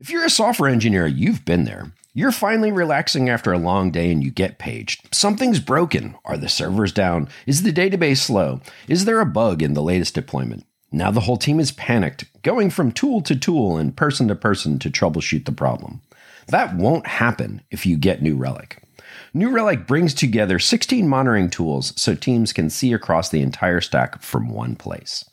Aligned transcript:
If 0.00 0.08
you're 0.08 0.24
a 0.24 0.30
software 0.30 0.70
engineer, 0.70 1.06
you've 1.06 1.44
been 1.44 1.66
there. 1.66 1.92
You're 2.14 2.32
finally 2.32 2.72
relaxing 2.72 3.28
after 3.28 3.52
a 3.52 3.58
long 3.58 3.90
day 3.90 4.10
and 4.10 4.24
you 4.24 4.30
get 4.30 4.58
paged. 4.58 5.14
Something's 5.14 5.60
broken. 5.60 6.16
Are 6.24 6.38
the 6.38 6.48
servers 6.48 6.90
down? 6.90 7.28
Is 7.46 7.64
the 7.64 7.72
database 7.72 8.16
slow? 8.16 8.62
Is 8.88 9.04
there 9.04 9.20
a 9.20 9.26
bug 9.26 9.60
in 9.62 9.74
the 9.74 9.82
latest 9.82 10.14
deployment? 10.14 10.64
Now 10.90 11.10
the 11.10 11.20
whole 11.20 11.36
team 11.36 11.60
is 11.60 11.70
panicked, 11.70 12.24
going 12.42 12.70
from 12.70 12.92
tool 12.92 13.20
to 13.20 13.36
tool 13.36 13.76
and 13.76 13.94
person 13.94 14.26
to 14.28 14.34
person 14.34 14.78
to 14.78 14.90
troubleshoot 14.90 15.44
the 15.44 15.52
problem. 15.52 16.00
That 16.48 16.74
won't 16.74 17.06
happen 17.06 17.60
if 17.70 17.84
you 17.84 17.98
get 17.98 18.22
New 18.22 18.38
Relic. 18.38 18.82
New 19.34 19.50
Relic 19.50 19.86
brings 19.86 20.14
together 20.14 20.58
16 20.58 21.06
monitoring 21.06 21.50
tools 21.50 21.92
so 22.00 22.14
teams 22.14 22.54
can 22.54 22.70
see 22.70 22.94
across 22.94 23.28
the 23.28 23.42
entire 23.42 23.82
stack 23.82 24.22
from 24.22 24.48
one 24.48 24.76
place. 24.76 25.26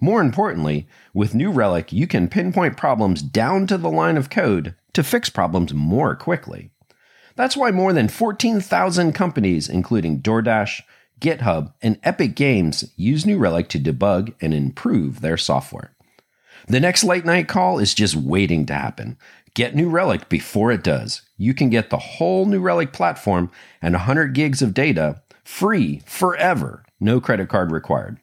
More 0.00 0.20
importantly, 0.20 0.86
with 1.14 1.34
New 1.34 1.50
Relic, 1.50 1.92
you 1.92 2.06
can 2.06 2.28
pinpoint 2.28 2.76
problems 2.76 3.22
down 3.22 3.66
to 3.68 3.78
the 3.78 3.90
line 3.90 4.16
of 4.16 4.30
code 4.30 4.74
to 4.92 5.02
fix 5.02 5.30
problems 5.30 5.72
more 5.72 6.14
quickly. 6.14 6.70
That's 7.34 7.56
why 7.56 7.70
more 7.70 7.92
than 7.92 8.08
14,000 8.08 9.12
companies, 9.12 9.68
including 9.68 10.22
DoorDash, 10.22 10.82
GitHub, 11.20 11.72
and 11.82 11.98
Epic 12.02 12.34
Games, 12.34 12.92
use 12.96 13.26
New 13.26 13.38
Relic 13.38 13.68
to 13.68 13.78
debug 13.78 14.34
and 14.40 14.52
improve 14.52 15.20
their 15.20 15.36
software. 15.36 15.92
The 16.66 16.80
next 16.80 17.04
late 17.04 17.24
night 17.24 17.48
call 17.48 17.78
is 17.78 17.94
just 17.94 18.16
waiting 18.16 18.66
to 18.66 18.74
happen. 18.74 19.18
Get 19.54 19.74
New 19.74 19.88
Relic 19.88 20.28
before 20.28 20.72
it 20.72 20.82
does. 20.82 21.22
You 21.38 21.54
can 21.54 21.70
get 21.70 21.90
the 21.90 21.98
whole 21.98 22.44
New 22.44 22.60
Relic 22.60 22.92
platform 22.92 23.50
and 23.80 23.94
100 23.94 24.34
gigs 24.34 24.60
of 24.60 24.74
data 24.74 25.22
free 25.44 26.02
forever, 26.04 26.82
no 27.00 27.20
credit 27.20 27.48
card 27.48 27.70
required 27.70 28.18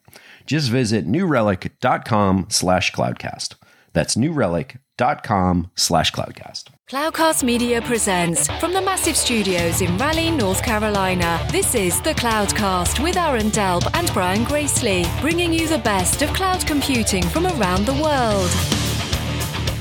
just 0.46 0.70
visit 0.70 1.06
newrelic.com 1.06 2.46
slash 2.50 2.92
cloudcast. 2.92 3.54
That's 3.92 4.16
newrelic.com 4.16 5.70
slash 5.74 6.12
cloudcast. 6.12 6.64
Cloudcast 6.90 7.42
Media 7.42 7.80
presents 7.80 8.48
from 8.58 8.74
the 8.74 8.82
massive 8.82 9.16
studios 9.16 9.80
in 9.80 9.96
Raleigh, 9.96 10.30
North 10.30 10.62
Carolina. 10.62 11.44
This 11.50 11.74
is 11.74 12.00
the 12.02 12.12
Cloudcast 12.12 13.02
with 13.02 13.16
Aaron 13.16 13.50
Delp 13.50 13.88
and 13.94 14.12
Brian 14.12 14.44
Gracely, 14.44 15.06
bringing 15.20 15.52
you 15.52 15.66
the 15.66 15.78
best 15.78 16.20
of 16.22 16.30
cloud 16.34 16.66
computing 16.66 17.22
from 17.22 17.46
around 17.46 17.86
the 17.86 17.94
world. 17.94 18.50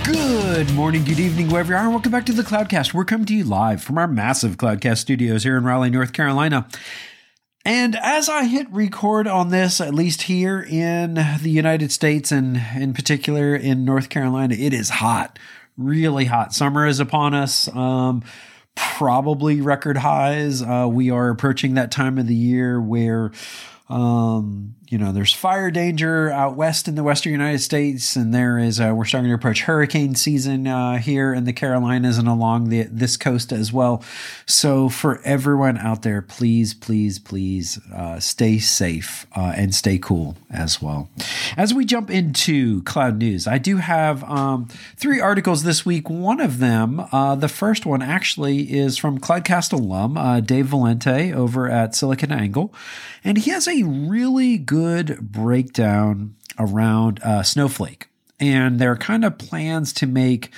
Good 0.05 0.73
morning, 0.73 1.03
good 1.03 1.19
evening, 1.19 1.49
wherever 1.49 1.73
you 1.73 1.79
are. 1.79 1.89
Welcome 1.89 2.11
back 2.11 2.25
to 2.27 2.33
the 2.33 2.43
Cloudcast. 2.43 2.93
We're 2.93 3.05
coming 3.05 3.25
to 3.27 3.35
you 3.35 3.43
live 3.43 3.81
from 3.81 3.97
our 3.97 4.07
massive 4.07 4.57
Cloudcast 4.57 4.99
studios 4.99 5.43
here 5.43 5.57
in 5.57 5.63
Raleigh, 5.63 5.89
North 5.89 6.13
Carolina. 6.13 6.67
And 7.65 7.95
as 7.95 8.27
I 8.27 8.43
hit 8.43 8.67
record 8.71 9.25
on 9.25 9.49
this, 9.49 9.79
at 9.79 9.93
least 9.93 10.23
here 10.23 10.61
in 10.61 11.13
the 11.13 11.49
United 11.49 11.93
States 11.93 12.31
and 12.31 12.61
in 12.75 12.93
particular 12.93 13.55
in 13.55 13.85
North 13.85 14.09
Carolina, 14.09 14.53
it 14.53 14.73
is 14.73 14.89
hot, 14.89 15.39
really 15.77 16.25
hot. 16.25 16.53
Summer 16.53 16.85
is 16.85 16.99
upon 16.99 17.33
us. 17.33 17.73
Um, 17.73 18.23
probably 18.75 19.61
record 19.61 19.95
highs. 19.97 20.61
Uh, 20.61 20.89
we 20.91 21.09
are 21.09 21.29
approaching 21.29 21.75
that 21.75 21.89
time 21.89 22.17
of 22.17 22.27
the 22.27 22.35
year 22.35 22.81
where 22.81 23.31
um, 23.93 24.73
you 24.89 24.99
know, 24.99 25.11
there's 25.11 25.33
fire 25.33 25.71
danger 25.71 26.29
out 26.29 26.55
west 26.55 26.87
in 26.87 26.95
the 26.95 27.03
western 27.03 27.31
United 27.31 27.59
States, 27.59 28.15
and 28.15 28.33
there 28.33 28.59
is 28.59 28.79
uh, 28.79 28.93
we're 28.95 29.05
starting 29.05 29.29
to 29.29 29.35
approach 29.35 29.63
hurricane 29.63 30.13
season 30.13 30.67
uh, 30.67 30.97
here 30.97 31.33
in 31.33 31.45
the 31.45 31.53
Carolinas 31.53 32.17
and 32.17 32.27
along 32.27 32.69
the 32.69 32.83
this 32.83 33.17
coast 33.17 33.51
as 33.51 33.73
well. 33.73 34.03
So 34.45 34.89
for 34.89 35.21
everyone 35.23 35.77
out 35.77 36.01
there, 36.01 36.21
please, 36.21 36.73
please, 36.73 37.17
please 37.17 37.79
uh, 37.91 38.19
stay 38.19 38.59
safe 38.59 39.25
uh, 39.35 39.53
and 39.55 39.73
stay 39.73 39.97
cool 39.97 40.37
as 40.51 40.81
well. 40.81 41.09
As 41.55 41.73
we 41.73 41.85
jump 41.85 42.11
into 42.11 42.83
cloud 42.83 43.17
news, 43.17 43.47
I 43.47 43.57
do 43.57 43.77
have 43.77 44.23
um, 44.25 44.67
three 44.95 45.19
articles 45.19 45.63
this 45.63 45.85
week. 45.85 46.09
One 46.09 46.39
of 46.39 46.59
them, 46.59 46.99
uh, 47.11 47.35
the 47.35 47.47
first 47.47 47.85
one, 47.85 48.01
actually 48.01 48.71
is 48.71 48.97
from 48.97 49.19
Cloudcast 49.19 49.73
alum 49.73 50.17
uh, 50.17 50.39
Dave 50.39 50.67
Vellante 50.67 51.33
over 51.33 51.69
at 51.69 51.93
SiliconANGLE, 51.93 52.71
and 53.23 53.37
he 53.37 53.51
has 53.51 53.67
a 53.67 53.82
really 53.83 54.57
good 54.57 55.19
breakdown 55.19 56.35
around 56.57 57.19
uh, 57.23 57.43
Snowflake 57.43 58.07
and 58.39 58.79
their 58.79 58.95
kind 58.95 59.23
of 59.25 59.37
plans 59.37 59.93
to 59.93 60.07
make 60.07 60.51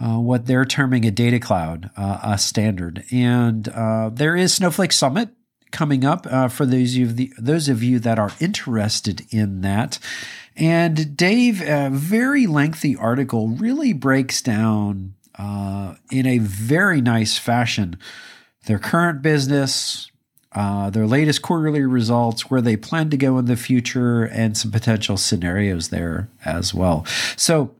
uh, 0.00 0.18
what 0.18 0.46
they're 0.46 0.64
terming 0.64 1.04
a 1.04 1.10
data 1.10 1.40
cloud 1.40 1.90
uh, 1.96 2.20
a 2.22 2.38
standard. 2.38 3.04
And 3.10 3.68
uh, 3.68 4.10
there 4.12 4.36
is 4.36 4.54
Snowflake 4.54 4.92
Summit 4.92 5.30
coming 5.70 6.04
up 6.04 6.26
uh, 6.30 6.48
for 6.48 6.66
those 6.66 6.96
of 6.98 7.16
the, 7.16 7.32
those 7.38 7.68
of 7.68 7.82
you 7.82 7.98
that 8.00 8.18
are 8.18 8.32
interested 8.40 9.22
in 9.30 9.62
that. 9.62 9.98
And 10.56 11.16
Dave, 11.16 11.60
a 11.60 11.90
very 11.90 12.46
lengthy 12.46 12.96
article, 12.96 13.48
really 13.48 13.92
breaks 13.92 14.40
down 14.40 15.14
uh, 15.38 15.94
in 16.10 16.26
a 16.26 16.38
very 16.38 17.00
nice 17.00 17.36
fashion 17.36 17.98
their 18.66 18.78
current 18.80 19.22
business, 19.22 20.10
uh, 20.56 20.88
their 20.88 21.06
latest 21.06 21.42
quarterly 21.42 21.82
results, 21.82 22.50
where 22.50 22.62
they 22.62 22.76
plan 22.76 23.10
to 23.10 23.16
go 23.16 23.36
in 23.36 23.44
the 23.44 23.56
future, 23.56 24.24
and 24.24 24.56
some 24.56 24.70
potential 24.70 25.18
scenarios 25.18 25.90
there 25.90 26.30
as 26.46 26.72
well. 26.72 27.04
So, 27.36 27.74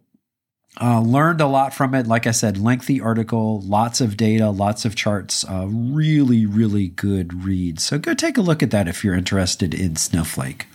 uh, 0.79 1.01
learned 1.01 1.41
a 1.41 1.47
lot 1.47 1.73
from 1.73 1.95
it. 1.95 2.07
Like 2.07 2.27
I 2.27 2.33
said, 2.33 2.59
lengthy 2.59 3.01
article, 3.01 3.63
lots 3.63 4.03
of 4.03 4.19
data, 4.19 4.51
lots 4.51 4.85
of 4.85 4.95
charts. 4.95 5.43
Uh, 5.43 5.67
really, 5.69 6.45
really 6.45 6.89
good 6.89 7.45
read. 7.45 7.81
So 7.81 7.99
go 7.99 8.13
take 8.13 8.37
a 8.37 8.43
look 8.43 8.63
at 8.63 8.73
that 8.73 8.87
if 8.87 9.03
you're 9.03 9.15
interested 9.15 9.73
in 9.73 9.97
Snowflake. 9.97 10.67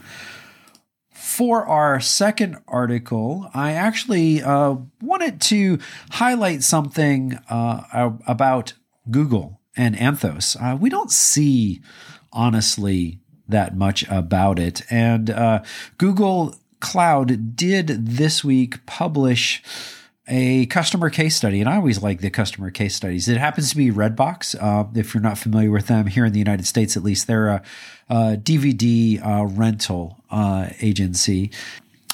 For 1.12 1.68
our 1.68 2.00
second 2.00 2.58
article, 2.68 3.48
I 3.54 3.74
actually 3.74 4.42
uh, 4.42 4.78
wanted 5.02 5.40
to 5.42 5.78
highlight 6.10 6.64
something 6.64 7.38
uh, 7.48 8.12
about 8.26 8.74
Google 9.10 9.61
and 9.76 9.96
Anthos. 9.96 10.56
Uh, 10.62 10.76
we 10.76 10.90
don't 10.90 11.12
see, 11.12 11.82
honestly, 12.32 13.20
that 13.48 13.76
much 13.76 14.04
about 14.10 14.60
it. 14.60 14.82
And 14.90 15.30
uh, 15.30 15.64
Google 15.98 16.56
Cloud 16.80 17.56
did 17.56 17.88
this 18.08 18.44
week 18.44 18.86
publish 18.86 19.62
a 20.28 20.66
customer 20.68 21.10
case 21.10 21.36
study, 21.36 21.60
and 21.60 21.70
I 21.70 21.76
always 21.76 22.02
like 22.02 22.22
the 22.22 22.30
customer 22.30 22.72
case 22.72 22.96
studies. 22.96 23.28
It 23.28 23.38
happens 23.38 23.72
to 23.72 23.76
be 23.76 23.92
Redbox. 23.92 24.56
Uh, 24.60 24.88
if 24.96 25.14
you're 25.14 25.22
not 25.22 25.38
familiar 25.38 25.72
with 25.72 25.88
them, 25.88 26.08
here 26.08 26.26
in 26.26 26.32
the 26.32 26.40
United 26.40 26.66
States 26.66 26.96
at 26.96 27.04
least, 27.04 27.28
they're 27.28 27.50
a, 27.50 27.64
a 28.10 28.16
DVD 28.38 29.26
uh, 29.26 29.46
rental 29.46 30.18
uh, 30.30 30.70
agency. 30.80 31.52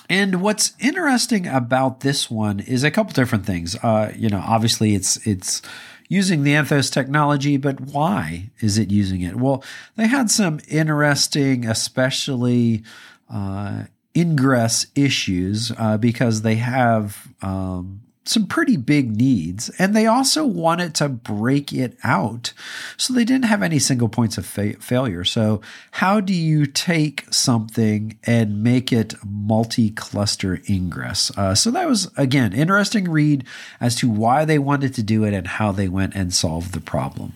And 0.09 0.41
what's 0.41 0.73
interesting 0.79 1.47
about 1.47 1.99
this 1.99 2.31
one 2.31 2.59
is 2.61 2.83
a 2.83 2.91
couple 2.91 3.13
different 3.13 3.45
things. 3.45 3.75
Uh, 3.75 4.13
you 4.15 4.29
know, 4.29 4.41
obviously 4.43 4.95
it's 4.95 5.17
it's 5.27 5.61
using 6.07 6.43
the 6.43 6.53
Anthos 6.53 6.91
technology, 6.91 7.57
but 7.57 7.81
why 7.81 8.49
is 8.59 8.77
it 8.77 8.91
using 8.91 9.21
it? 9.21 9.35
Well, 9.35 9.63
they 9.95 10.07
had 10.07 10.31
some 10.31 10.59
interesting, 10.67 11.65
especially 11.65 12.83
uh, 13.29 13.83
ingress 14.15 14.87
issues 14.95 15.71
uh, 15.77 15.97
because 15.97 16.41
they 16.41 16.55
have 16.55 17.27
um, 17.41 18.01
some 18.27 18.47
pretty 18.47 18.77
big 18.77 19.15
needs, 19.15 19.69
and 19.79 19.95
they 19.95 20.05
also 20.05 20.45
wanted 20.45 20.93
to 20.95 21.09
break 21.09 21.71
it 21.71 21.97
out. 22.03 22.53
So 22.97 23.13
they 23.13 23.25
didn't 23.25 23.45
have 23.45 23.63
any 23.63 23.79
single 23.79 24.09
points 24.09 24.37
of 24.37 24.45
fa- 24.45 24.79
failure. 24.79 25.23
So, 25.23 25.61
how 25.91 26.19
do 26.19 26.33
you 26.33 26.65
take 26.65 27.25
something 27.31 28.17
and 28.23 28.63
make 28.63 28.91
it 28.91 29.13
multi 29.25 29.89
cluster 29.89 30.61
ingress? 30.69 31.31
Uh, 31.37 31.55
so, 31.55 31.71
that 31.71 31.87
was, 31.87 32.11
again, 32.17 32.53
interesting 32.53 33.09
read 33.09 33.45
as 33.79 33.95
to 33.95 34.09
why 34.09 34.45
they 34.45 34.59
wanted 34.59 34.93
to 34.95 35.03
do 35.03 35.23
it 35.23 35.33
and 35.33 35.47
how 35.47 35.71
they 35.71 35.87
went 35.87 36.15
and 36.15 36.33
solved 36.33 36.73
the 36.73 36.81
problem. 36.81 37.33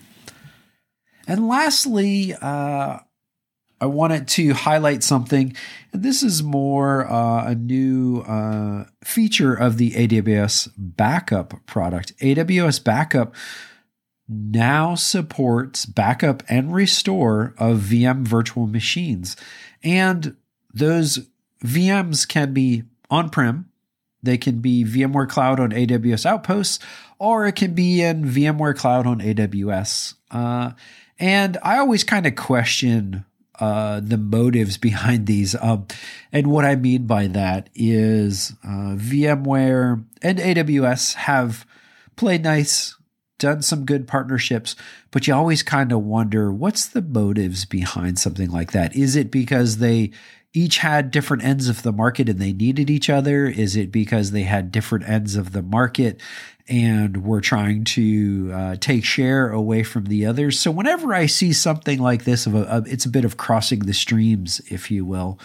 And 1.26 1.48
lastly, 1.48 2.34
uh, 2.40 2.98
I 3.82 3.86
wanted 3.86 4.28
to 4.28 4.54
highlight 4.54 5.02
something. 5.02 5.56
This 5.92 6.22
is 6.22 6.40
more 6.40 7.04
uh, 7.10 7.48
a 7.48 7.56
new 7.56 8.20
uh, 8.20 8.84
feature 9.02 9.54
of 9.54 9.76
the 9.76 9.90
AWS 9.90 10.70
Backup 10.76 11.66
product. 11.66 12.16
AWS 12.18 12.84
Backup 12.84 13.34
now 14.28 14.94
supports 14.94 15.84
backup 15.84 16.44
and 16.48 16.72
restore 16.72 17.54
of 17.58 17.80
VM 17.80 18.22
virtual 18.22 18.68
machines. 18.68 19.36
And 19.82 20.36
those 20.72 21.28
VMs 21.64 22.26
can 22.28 22.54
be 22.54 22.84
on 23.10 23.30
prem, 23.30 23.68
they 24.22 24.38
can 24.38 24.60
be 24.60 24.84
VMware 24.84 25.28
Cloud 25.28 25.58
on 25.58 25.72
AWS 25.72 26.24
Outposts, 26.24 26.78
or 27.18 27.48
it 27.48 27.56
can 27.56 27.74
be 27.74 28.00
in 28.00 28.24
VMware 28.24 28.76
Cloud 28.76 29.08
on 29.08 29.18
AWS. 29.18 30.14
Uh, 30.30 30.70
and 31.18 31.58
I 31.64 31.78
always 31.78 32.04
kind 32.04 32.26
of 32.26 32.36
question 32.36 33.24
uh, 33.58 34.00
the 34.00 34.18
motives 34.18 34.76
behind 34.78 35.26
these. 35.26 35.54
Um, 35.60 35.86
and 36.32 36.46
what 36.48 36.64
I 36.64 36.76
mean 36.76 37.06
by 37.06 37.26
that 37.28 37.68
is 37.74 38.54
uh, 38.64 38.96
VMware 38.96 40.04
and 40.22 40.38
AWS 40.38 41.14
have 41.14 41.66
played 42.16 42.44
nice, 42.44 42.96
done 43.42 43.60
some 43.60 43.84
good 43.84 44.06
partnerships, 44.06 44.74
but 45.10 45.26
you 45.26 45.34
always 45.34 45.62
kind 45.62 45.92
of 45.92 46.02
wonder 46.02 46.50
what's 46.50 46.86
the 46.86 47.02
motives 47.02 47.64
behind 47.64 48.18
something 48.18 48.50
like 48.50 48.72
that? 48.72 48.96
Is 48.96 49.16
it 49.16 49.30
because 49.30 49.78
they 49.78 50.12
each 50.54 50.78
had 50.78 51.10
different 51.10 51.42
ends 51.42 51.68
of 51.68 51.82
the 51.82 51.92
market 51.92 52.28
and 52.28 52.38
they 52.38 52.52
needed 52.52 52.88
each 52.88 53.10
other? 53.10 53.46
Is 53.46 53.74
it 53.74 53.90
because 53.90 54.30
they 54.30 54.44
had 54.44 54.70
different 54.70 55.08
ends 55.08 55.34
of 55.34 55.52
the 55.52 55.62
market 55.62 56.20
and 56.68 57.24
were 57.24 57.40
trying 57.40 57.84
to 57.84 58.50
uh, 58.54 58.76
take 58.76 59.04
share 59.04 59.50
away 59.50 59.82
from 59.82 60.04
the 60.04 60.24
others? 60.24 60.60
So 60.60 60.70
whenever 60.70 61.12
I 61.12 61.26
see 61.26 61.52
something 61.52 61.98
like 61.98 62.24
this, 62.24 62.46
of 62.46 62.54
a, 62.54 62.84
it's 62.86 63.06
a 63.06 63.10
bit 63.10 63.24
of 63.24 63.36
crossing 63.36 63.80
the 63.80 63.94
streams, 63.94 64.60
if 64.68 64.90
you 64.90 65.04
will. 65.04 65.38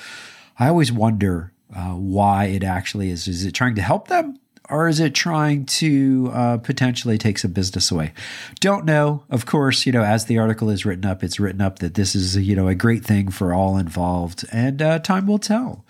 I 0.60 0.68
always 0.68 0.92
wonder 0.92 1.52
uh, 1.76 1.94
why 1.94 2.46
it 2.46 2.64
actually 2.64 3.10
is. 3.10 3.28
Is 3.28 3.44
it 3.44 3.54
trying 3.54 3.76
to 3.76 3.82
help 3.82 4.08
them? 4.08 4.40
Or 4.70 4.88
is 4.88 5.00
it 5.00 5.16
trying 5.16 5.66
to 5.66 6.32
uh, 6.34 6.58
potentially 6.58 7.18
take 7.18 7.38
some 7.38 7.52
business 7.52 7.92
away? 7.92 8.14
Don't 8.60 8.86
know. 8.86 9.24
Of 9.30 9.46
course, 9.46 9.86
you 9.86 9.92
know, 9.92 10.04
as 10.04 10.26
the 10.26 10.38
article 10.38 10.70
is 10.70 10.86
written 10.86 11.06
up, 11.06 11.24
it's 11.24 11.40
written 11.40 11.62
up 11.62 11.80
that 11.80 11.94
this 11.94 12.16
is, 12.16 12.36
you 12.38 12.56
know, 12.56 12.68
a 12.68 12.76
great 12.76 13.06
thing 13.06 13.30
for 13.30 13.54
all 13.54 13.78
involved, 13.78 14.46
and 14.52 14.82
uh, 14.82 15.00
time 15.00 15.28
will 15.28 15.40
tell. 15.40 15.86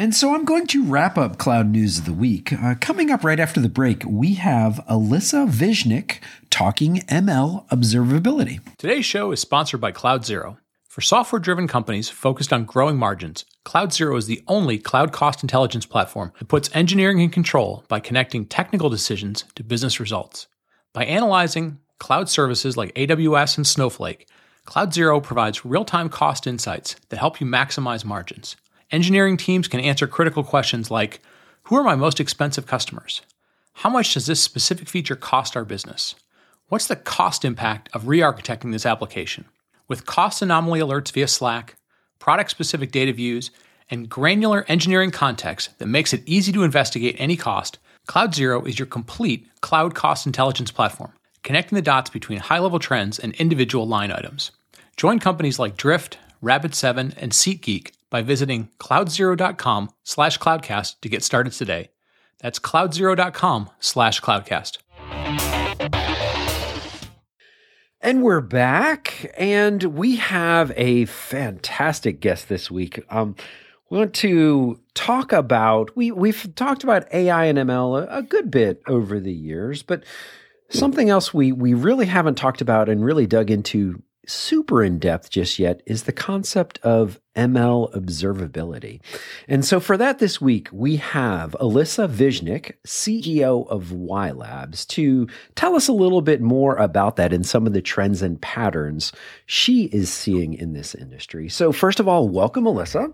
And 0.00 0.14
so 0.14 0.34
I'm 0.34 0.46
going 0.46 0.66
to 0.68 0.82
wrap 0.82 1.18
up 1.18 1.36
Cloud 1.36 1.68
News 1.68 1.98
of 1.98 2.06
the 2.06 2.14
Week. 2.14 2.54
Uh, 2.54 2.74
coming 2.80 3.10
up 3.10 3.22
right 3.22 3.38
after 3.38 3.60
the 3.60 3.68
break, 3.68 4.02
we 4.06 4.32
have 4.34 4.82
Alessya 4.88 5.46
Visnjic 5.46 6.20
talking 6.48 7.00
ML 7.08 7.68
observability. 7.68 8.60
Today's 8.78 9.04
show 9.04 9.30
is 9.30 9.40
sponsored 9.40 9.82
by 9.82 9.92
Cloud 9.92 10.24
Zero. 10.24 10.56
For 10.90 11.02
software 11.02 11.38
driven 11.38 11.68
companies 11.68 12.08
focused 12.08 12.52
on 12.52 12.64
growing 12.64 12.96
margins, 12.96 13.44
Cloud 13.62 13.92
Zero 13.92 14.16
is 14.16 14.26
the 14.26 14.42
only 14.48 14.76
cloud 14.76 15.12
cost 15.12 15.40
intelligence 15.40 15.86
platform 15.86 16.32
that 16.40 16.48
puts 16.48 16.68
engineering 16.74 17.20
in 17.20 17.30
control 17.30 17.84
by 17.86 18.00
connecting 18.00 18.44
technical 18.44 18.90
decisions 18.90 19.44
to 19.54 19.62
business 19.62 20.00
results. 20.00 20.48
By 20.92 21.04
analyzing 21.04 21.78
cloud 22.00 22.28
services 22.28 22.76
like 22.76 22.92
AWS 22.96 23.56
and 23.56 23.64
Snowflake, 23.64 24.28
Cloud 24.64 24.92
Zero 24.92 25.20
provides 25.20 25.64
real 25.64 25.84
time 25.84 26.08
cost 26.08 26.48
insights 26.48 26.96
that 27.10 27.20
help 27.20 27.40
you 27.40 27.46
maximize 27.46 28.04
margins. 28.04 28.56
Engineering 28.90 29.36
teams 29.36 29.68
can 29.68 29.78
answer 29.78 30.08
critical 30.08 30.42
questions 30.42 30.90
like 30.90 31.20
Who 31.66 31.76
are 31.76 31.84
my 31.84 31.94
most 31.94 32.18
expensive 32.18 32.66
customers? 32.66 33.22
How 33.74 33.90
much 33.90 34.14
does 34.14 34.26
this 34.26 34.42
specific 34.42 34.88
feature 34.88 35.14
cost 35.14 35.56
our 35.56 35.64
business? 35.64 36.16
What's 36.66 36.88
the 36.88 36.96
cost 36.96 37.44
impact 37.44 37.88
of 37.92 38.08
re 38.08 38.18
architecting 38.18 38.72
this 38.72 38.84
application? 38.84 39.44
With 39.90 40.06
cost 40.06 40.40
anomaly 40.40 40.78
alerts 40.78 41.10
via 41.10 41.26
Slack, 41.26 41.74
product 42.20 42.52
specific 42.52 42.92
data 42.92 43.12
views, 43.12 43.50
and 43.90 44.08
granular 44.08 44.64
engineering 44.68 45.10
context 45.10 45.76
that 45.80 45.86
makes 45.86 46.12
it 46.12 46.22
easy 46.26 46.52
to 46.52 46.62
investigate 46.62 47.16
any 47.18 47.36
cost, 47.36 47.80
Cloud 48.06 48.32
Zero 48.32 48.62
is 48.62 48.78
your 48.78 48.86
complete 48.86 49.48
cloud 49.62 49.96
cost 49.96 50.26
intelligence 50.26 50.70
platform, 50.70 51.12
connecting 51.42 51.74
the 51.74 51.82
dots 51.82 52.08
between 52.08 52.38
high 52.38 52.60
level 52.60 52.78
trends 52.78 53.18
and 53.18 53.34
individual 53.34 53.84
line 53.84 54.12
items. 54.12 54.52
Join 54.96 55.18
companies 55.18 55.58
like 55.58 55.76
Drift, 55.76 56.18
Rapid7, 56.40 57.16
and 57.16 57.32
SeatGeek 57.32 57.90
by 58.10 58.22
visiting 58.22 58.68
cloudzero.com 58.78 59.90
slash 60.04 60.38
cloudcast 60.38 61.00
to 61.00 61.08
get 61.08 61.24
started 61.24 61.52
today. 61.52 61.90
That's 62.38 62.60
cloudzero.com 62.60 63.70
slash 63.80 64.20
cloudcast. 64.20 64.78
And 68.02 68.22
we're 68.22 68.40
back, 68.40 69.30
and 69.36 69.82
we 69.84 70.16
have 70.16 70.72
a 70.74 71.04
fantastic 71.04 72.20
guest 72.20 72.48
this 72.48 72.70
week. 72.70 73.04
Um, 73.10 73.36
we 73.90 73.98
want 73.98 74.14
to 74.14 74.80
talk 74.94 75.34
about 75.34 75.94
we 75.94 76.10
we've 76.10 76.54
talked 76.54 76.82
about 76.82 77.12
AI 77.12 77.44
and 77.44 77.58
ML 77.58 78.02
a, 78.02 78.16
a, 78.16 78.22
good 78.22 78.50
bit 78.50 78.80
over 78.86 79.20
the 79.20 79.34
years, 79.34 79.82
but 79.82 80.04
something 80.70 81.10
else 81.10 81.34
we 81.34 81.52
we 81.52 81.74
really 81.74 82.06
haven't 82.06 82.36
talked 82.36 82.62
about 82.62 82.88
and 82.88 83.04
really 83.04 83.26
dug 83.26 83.50
into 83.50 84.02
super 84.30 84.82
in 84.82 84.98
depth 84.98 85.30
just 85.30 85.58
yet 85.58 85.82
is 85.86 86.04
the 86.04 86.12
concept 86.12 86.78
of 86.82 87.20
ML 87.36 87.92
observability. 87.94 89.00
And 89.48 89.64
so 89.64 89.80
for 89.80 89.96
that 89.96 90.18
this 90.18 90.40
week, 90.40 90.68
we 90.72 90.96
have 90.96 91.56
Alessya 91.60 92.08
Visnjic, 92.08 92.74
CEO 92.86 93.68
of 93.68 93.86
WhyLabs, 93.86 94.86
to 94.88 95.28
tell 95.54 95.74
us 95.74 95.88
a 95.88 95.92
little 95.92 96.22
bit 96.22 96.40
more 96.40 96.76
about 96.76 97.16
that 97.16 97.32
and 97.32 97.46
some 97.46 97.66
of 97.66 97.72
the 97.72 97.82
trends 97.82 98.22
and 98.22 98.40
patterns 98.40 99.12
she 99.46 99.84
is 99.86 100.12
seeing 100.12 100.54
in 100.54 100.72
this 100.72 100.94
industry. 100.94 101.48
So 101.48 101.72
first 101.72 102.00
of 102.00 102.08
all, 102.08 102.28
welcome, 102.28 102.64
Alessya. 102.64 103.12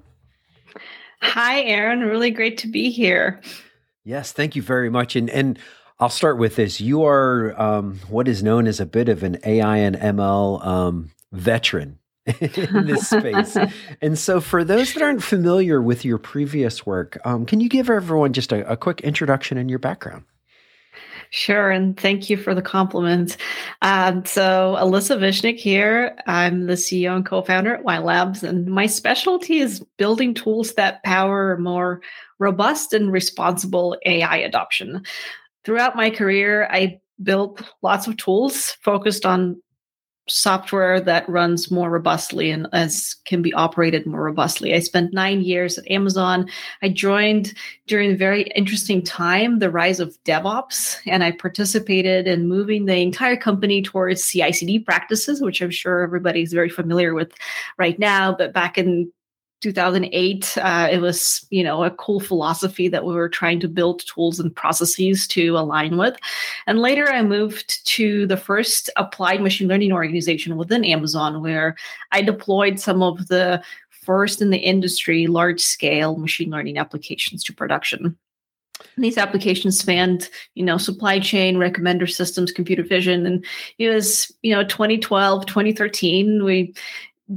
Hi, 1.22 1.62
Aaron. 1.62 2.00
Really 2.00 2.30
great 2.30 2.58
to 2.58 2.68
be 2.68 2.90
here. 2.90 3.40
Yes, 4.04 4.32
thank 4.32 4.54
you 4.54 4.62
very 4.62 4.90
much. 4.90 5.16
And 5.16 5.28
and 5.30 5.58
I'll 5.98 6.10
start 6.10 6.38
with 6.38 6.56
this. 6.56 6.80
You 6.80 7.04
are 7.04 7.58
um, 7.60 7.98
what 8.08 8.28
is 8.28 8.42
known 8.42 8.66
as 8.66 8.80
a 8.80 8.86
bit 8.86 9.08
of 9.08 9.22
an 9.22 9.38
AI 9.44 9.78
and 9.78 9.96
ML 9.96 10.64
um, 10.64 11.10
veteran 11.32 11.98
in 12.40 12.86
this 12.86 13.08
space. 13.08 13.56
and 14.02 14.18
so, 14.18 14.40
for 14.40 14.62
those 14.62 14.92
that 14.92 15.02
aren't 15.02 15.22
familiar 15.22 15.80
with 15.80 16.04
your 16.04 16.18
previous 16.18 16.84
work, 16.84 17.18
um, 17.24 17.46
can 17.46 17.60
you 17.60 17.68
give 17.68 17.88
everyone 17.88 18.34
just 18.34 18.52
a, 18.52 18.70
a, 18.70 18.76
quick 18.76 19.00
introduction 19.00 19.56
and 19.56 19.70
your 19.70 19.78
background? 19.78 20.24
Sure, 21.30 21.70
and 21.70 21.98
thank 21.98 22.28
you 22.28 22.36
for 22.36 22.54
the 22.54 22.62
compliment. 22.62 23.38
Um, 23.80 24.24
so, 24.26 24.76
Alessya 24.78 25.18
Visnjic 25.18 25.56
here. 25.56 26.14
I'm 26.26 26.66
the 26.66 26.74
CEO 26.74 27.16
and 27.16 27.24
co 27.24 27.40
founder 27.40 27.74
at 27.74 27.84
WhyLabs, 27.84 28.42
and 28.42 28.66
my 28.66 28.86
specialty 28.86 29.60
is 29.60 29.80
building 29.96 30.34
tools 30.34 30.74
that 30.74 31.02
power 31.04 31.56
more 31.56 32.02
robust 32.38 32.92
and 32.92 33.10
responsible 33.10 33.96
AI 34.04 34.36
adoption 34.36 35.02
throughout 35.66 35.96
my 35.96 36.08
career, 36.08 36.68
I 36.70 37.00
built 37.22 37.60
lots 37.82 38.06
of 38.06 38.16
tools 38.16 38.76
focused 38.82 39.26
on 39.26 39.60
software 40.28 41.00
that 41.00 41.28
runs 41.28 41.70
more 41.70 41.88
robustly 41.88 42.50
and 42.50 42.66
as 42.72 43.14
can 43.26 43.42
be 43.42 43.52
operated 43.54 44.06
more 44.06 44.22
robustly. 44.24 44.74
I 44.74 44.80
spent 44.80 45.12
nine 45.12 45.40
years 45.40 45.78
at 45.78 45.88
Amazon. 45.88 46.48
I 46.82 46.88
joined 46.88 47.54
during 47.86 48.12
a 48.12 48.16
very 48.16 48.42
interesting 48.54 49.02
time, 49.02 49.60
the 49.60 49.70
rise 49.70 50.00
of 50.00 50.16
DevOps, 50.24 50.98
and 51.06 51.22
I 51.22 51.30
participated 51.32 52.26
in 52.26 52.48
moving 52.48 52.86
the 52.86 52.96
entire 52.96 53.36
company 53.36 53.82
towards 53.82 54.24
CI/CD 54.24 54.80
practices, 54.80 55.40
which 55.40 55.60
I'm 55.60 55.70
sure 55.70 56.02
everybody's 56.02 56.52
very 56.52 56.70
familiar 56.70 57.14
with 57.14 57.32
right 57.78 57.98
now. 57.98 58.34
But 58.36 58.52
back 58.52 58.78
in 58.78 59.12
2008 59.62 60.58
uh, 60.58 60.88
it 60.90 61.00
was 61.00 61.46
you 61.50 61.64
know 61.64 61.82
a 61.82 61.90
cool 61.90 62.20
philosophy 62.20 62.88
that 62.88 63.04
we 63.04 63.14
were 63.14 63.28
trying 63.28 63.58
to 63.58 63.68
build 63.68 64.02
tools 64.06 64.38
and 64.38 64.54
processes 64.54 65.26
to 65.26 65.56
align 65.56 65.96
with 65.96 66.16
and 66.66 66.80
later 66.80 67.08
i 67.08 67.22
moved 67.22 67.84
to 67.86 68.26
the 68.26 68.36
first 68.36 68.90
applied 68.96 69.40
machine 69.40 69.68
learning 69.68 69.92
organization 69.92 70.56
within 70.56 70.84
amazon 70.84 71.40
where 71.40 71.74
i 72.12 72.20
deployed 72.20 72.78
some 72.78 73.02
of 73.02 73.28
the 73.28 73.62
first 73.90 74.42
in 74.42 74.50
the 74.50 74.58
industry 74.58 75.26
large 75.26 75.60
scale 75.60 76.16
machine 76.16 76.50
learning 76.50 76.76
applications 76.78 77.42
to 77.42 77.52
production 77.52 78.16
these 78.98 79.16
applications 79.16 79.78
spanned, 79.78 80.28
you 80.54 80.62
know, 80.62 80.76
supply 80.76 81.18
chain, 81.18 81.56
recommender 81.56 82.10
systems, 82.10 82.52
computer 82.52 82.82
vision. 82.82 83.26
And 83.26 83.44
it 83.78 83.88
was, 83.88 84.30
you 84.42 84.54
know, 84.54 84.64
2012, 84.64 85.46
2013, 85.46 86.44
we 86.44 86.74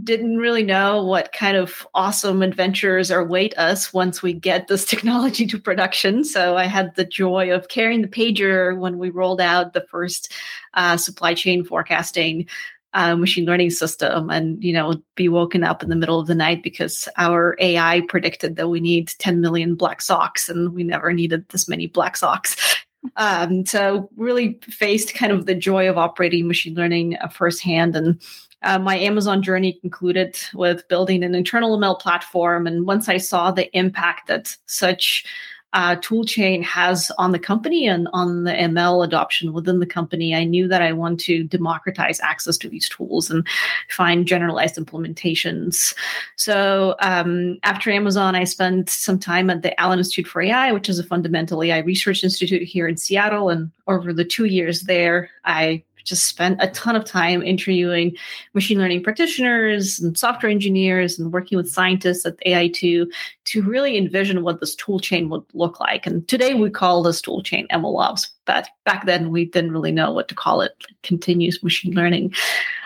didn't 0.03 0.37
really 0.37 0.63
know 0.63 1.03
what 1.03 1.33
kind 1.33 1.57
of 1.57 1.87
awesome 1.95 2.43
adventures 2.43 3.09
await 3.09 3.57
us 3.57 3.91
once 3.91 4.21
we 4.21 4.33
get 4.33 4.67
this 4.67 4.85
technology 4.89 5.47
to 5.47 5.59
production. 5.59 6.23
So 6.23 6.57
I 6.57 6.65
had 6.65 6.95
the 6.95 7.05
joy 7.05 7.51
of 7.51 7.69
carrying 7.69 8.01
the 8.01 8.07
pager 8.07 8.77
when 8.77 8.97
we 8.97 9.09
rolled 9.09 9.41
out 9.41 9.73
the 9.73 9.85
first 9.89 10.31
uh, 10.75 10.97
supply 10.97 11.33
chain 11.33 11.63
forecasting 11.63 12.47
uh, 12.93 13.15
machine 13.15 13.45
learning 13.45 13.69
system, 13.69 14.31
and 14.31 14.63
you 14.63 14.73
know, 14.73 14.95
be 15.15 15.29
woken 15.29 15.63
up 15.63 15.83
in 15.83 15.89
the 15.89 15.95
middle 15.95 16.19
of 16.19 16.25
the 16.25 16.33
night 16.33 16.63
because 16.63 17.07
our 17.17 17.55
AI 17.59 18.01
predicted 18.07 18.55
that 18.55 18.69
we 18.69 18.79
need 18.79 19.13
10 19.19 19.41
million 19.41 19.75
black 19.75 20.01
socks, 20.01 20.49
and 20.49 20.73
we 20.73 20.83
never 20.83 21.13
needed 21.13 21.47
this 21.49 21.67
many 21.67 21.87
black 21.87 22.17
socks. 22.17 22.55
Um, 23.15 23.65
so 23.65 24.09
really 24.17 24.59
faced 24.63 25.13
kind 25.13 25.31
of 25.31 25.45
the 25.45 25.55
joy 25.55 25.89
of 25.89 25.97
operating 25.97 26.49
machine 26.49 26.75
learning 26.75 27.15
uh, 27.21 27.29
firsthand 27.29 27.95
and 27.95 28.21
uh, 28.63 28.79
my 28.79 28.97
Amazon 28.97 29.41
journey 29.41 29.73
concluded 29.73 30.37
with 30.53 30.87
building 30.87 31.23
an 31.23 31.35
internal 31.35 31.77
ML 31.77 31.99
platform. 31.99 32.67
And 32.67 32.85
once 32.85 33.07
I 33.07 33.17
saw 33.17 33.51
the 33.51 33.75
impact 33.77 34.27
that 34.27 34.55
such 34.65 35.25
uh, 35.73 35.95
tool 36.01 36.23
chain 36.23 36.63
has 36.63 37.11
on 37.17 37.31
the 37.31 37.39
company 37.39 37.87
and 37.87 38.07
on 38.11 38.43
the 38.43 38.51
ML 38.51 39.05
adoption 39.05 39.53
within 39.53 39.79
the 39.79 39.85
company, 39.85 40.33
I 40.33 40.43
knew 40.43 40.67
that 40.67 40.81
I 40.81 40.93
want 40.93 41.19
to 41.21 41.43
democratize 41.43 42.19
access 42.21 42.57
to 42.59 42.69
these 42.69 42.89
tools 42.89 43.29
and 43.29 43.47
find 43.89 44.25
generalized 44.25 44.77
implementations. 44.77 45.93
So 46.37 46.95
um, 47.01 47.59
after 47.63 47.91
Amazon, 47.91 48.35
I 48.35 48.45
spent 48.45 48.89
some 48.89 49.19
time 49.19 49.49
at 49.49 49.61
the 49.61 49.79
Allen 49.79 49.99
Institute 49.99 50.27
for 50.27 50.41
AI, 50.41 50.71
which 50.71 50.89
is 50.89 50.97
a 50.97 51.03
fundamental 51.03 51.61
AI 51.61 51.79
research 51.79 52.23
institute 52.23 52.63
here 52.63 52.87
in 52.87 52.97
Seattle. 52.97 53.49
And 53.49 53.71
over 53.87 54.11
the 54.11 54.25
two 54.25 54.45
years 54.45 54.81
there, 54.81 55.29
I 55.45 55.83
just 56.09 56.25
spent 56.25 56.61
a 56.61 56.67
ton 56.67 56.95
of 56.95 57.05
time 57.05 57.41
interviewing 57.41 58.15
machine 58.53 58.79
learning 58.79 59.03
practitioners 59.03 59.99
and 59.99 60.17
software 60.17 60.51
engineers 60.51 61.17
and 61.19 61.31
working 61.31 61.57
with 61.57 61.71
scientists 61.71 62.25
at 62.25 62.37
AI2 62.45 63.07
to 63.45 63.61
really 63.61 63.97
envision 63.97 64.43
what 64.43 64.59
this 64.59 64.75
tool 64.75 64.99
chain 64.99 65.29
would 65.29 65.43
look 65.53 65.79
like. 65.79 66.05
And 66.05 66.27
today 66.27 66.53
we 66.55 66.69
call 66.69 67.03
this 67.03 67.21
tool 67.21 67.41
chain 67.43 67.67
MLOps, 67.71 68.27
but 68.49 68.67
back 68.83 69.05
then 69.05 69.29
we 69.29 69.45
didn't 69.45 69.73
really 69.73 69.91
know 69.91 70.11
what 70.11 70.27
to 70.27 70.33
call 70.33 70.61
it, 70.61 70.73
continuous 71.03 71.61
machine 71.61 71.93
learning. 71.93 72.33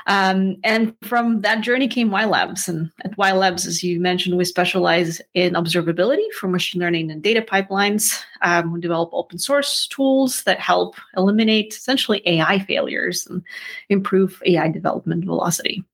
Um, 0.07 0.57
and 0.65 0.93
from 1.03 1.39
that 1.39 1.61
journey 1.61 1.87
came 1.87 2.09
WhyLabs. 2.09 2.67
And 2.67 2.91
at 3.05 3.15
WhyLabs, 3.15 3.65
as 3.65 3.81
you 3.81 4.01
mentioned, 4.01 4.37
we 4.37 4.43
specialize 4.43 5.21
in 5.35 5.53
observability 5.53 6.29
for 6.33 6.49
machine 6.49 6.81
learning 6.81 7.11
and 7.11 7.23
data 7.23 7.41
pipelines. 7.41 8.21
Um, 8.41 8.73
we 8.73 8.81
develop 8.81 9.11
open 9.13 9.39
source 9.39 9.87
tools 9.87 10.43
that 10.43 10.59
help 10.59 10.97
eliminate 11.15 11.73
essentially 11.73 12.21
AI 12.25 12.59
failures 12.59 13.25
and 13.25 13.41
improve 13.87 14.43
AI 14.45 14.67
development 14.67 15.23
velocity. 15.23 15.85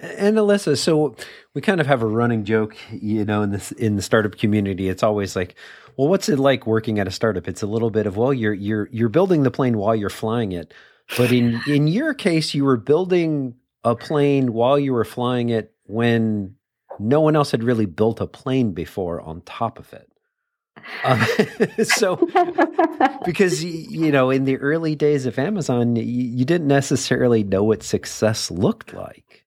And 0.00 0.36
Alessya, 0.36 0.78
so 0.78 1.14
we 1.54 1.60
kind 1.60 1.80
of 1.80 1.86
have 1.86 2.02
a 2.02 2.06
running 2.06 2.44
joke, 2.44 2.74
you 2.90 3.24
know, 3.24 3.42
in 3.42 3.50
this 3.50 3.70
in 3.72 3.96
the 3.96 4.02
startup 4.02 4.38
community. 4.38 4.88
It's 4.88 5.02
always 5.02 5.36
like, 5.36 5.56
well, 5.96 6.08
what's 6.08 6.28
it 6.28 6.38
like 6.38 6.66
working 6.66 6.98
at 6.98 7.06
a 7.06 7.10
startup? 7.10 7.46
It's 7.46 7.62
a 7.62 7.66
little 7.66 7.90
bit 7.90 8.06
of, 8.06 8.16
well, 8.16 8.32
you're 8.32 8.54
you're 8.54 8.88
you're 8.90 9.10
building 9.10 9.42
the 9.42 9.50
plane 9.50 9.76
while 9.76 9.94
you're 9.94 10.08
flying 10.08 10.52
it. 10.52 10.72
But 11.16 11.32
in 11.32 11.60
in 11.66 11.86
your 11.86 12.14
case, 12.14 12.54
you 12.54 12.64
were 12.64 12.78
building 12.78 13.54
a 13.84 13.94
plane 13.94 14.52
while 14.52 14.78
you 14.78 14.92
were 14.92 15.04
flying 15.04 15.50
it 15.50 15.74
when 15.84 16.56
no 16.98 17.20
one 17.20 17.36
else 17.36 17.50
had 17.50 17.62
really 17.62 17.86
built 17.86 18.20
a 18.20 18.26
plane 18.26 18.72
before 18.72 19.20
on 19.20 19.42
top 19.42 19.78
of 19.78 19.92
it. 19.92 20.10
Um, 21.04 21.24
so, 21.84 22.16
because 23.24 23.62
you 23.62 24.10
know, 24.10 24.30
in 24.30 24.44
the 24.44 24.56
early 24.58 24.94
days 24.94 25.26
of 25.26 25.38
Amazon, 25.38 25.96
you, 25.96 26.04
you 26.04 26.44
didn't 26.44 26.68
necessarily 26.68 27.44
know 27.44 27.64
what 27.64 27.82
success 27.82 28.50
looked 28.50 28.94
like. 28.94 29.39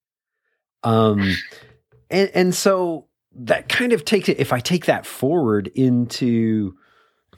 Um, 0.84 1.36
and, 2.10 2.30
and 2.34 2.56
so 2.56 3.08
that 3.36 3.70
kind 3.70 3.94
of 3.94 4.06
takes 4.06 4.30
it. 4.30 4.40
If 4.40 4.54
I 4.54 4.60
take 4.60 4.86
that 4.86 5.06
forward 5.06 5.68
into 5.75 6.75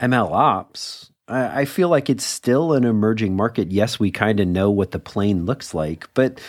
ML 0.00 0.30
ops, 0.30 1.10
I, 1.28 1.62
I 1.62 1.64
feel 1.64 1.88
like 1.88 2.10
it's 2.10 2.24
still 2.24 2.72
an 2.72 2.84
emerging 2.84 3.36
market. 3.36 3.72
Yes, 3.72 3.98
we 3.98 4.10
kind 4.10 4.40
of 4.40 4.48
know 4.48 4.70
what 4.70 4.90
the 4.90 4.98
plane 4.98 5.46
looks 5.46 5.74
like, 5.74 6.12
but 6.14 6.40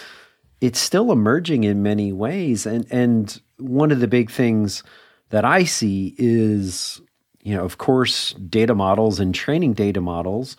it's 0.61 0.79
still 0.79 1.11
emerging 1.11 1.63
in 1.63 1.83
many 1.83 2.11
ways. 2.11 2.65
And 2.65 2.85
and 2.91 3.39
one 3.57 3.91
of 3.91 3.99
the 3.99 4.07
big 4.07 4.29
things 4.29 4.83
that 5.29 5.45
I 5.45 5.63
see 5.65 6.15
is, 6.17 7.01
you 7.41 7.55
know, 7.55 7.63
of 7.63 7.77
course, 7.77 8.33
data 8.33 8.75
models 8.75 9.19
and 9.19 9.33
training 9.33 9.73
data 9.73 10.01
models, 10.01 10.57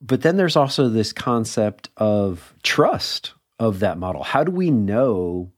but 0.00 0.22
then 0.22 0.36
there's 0.36 0.56
also 0.56 0.88
this 0.88 1.12
concept 1.12 1.88
of 1.96 2.54
trust 2.62 3.32
of 3.58 3.80
that 3.80 3.98
model. 3.98 4.22
How 4.22 4.44
do 4.44 4.52
we 4.52 4.70
know 4.70 5.52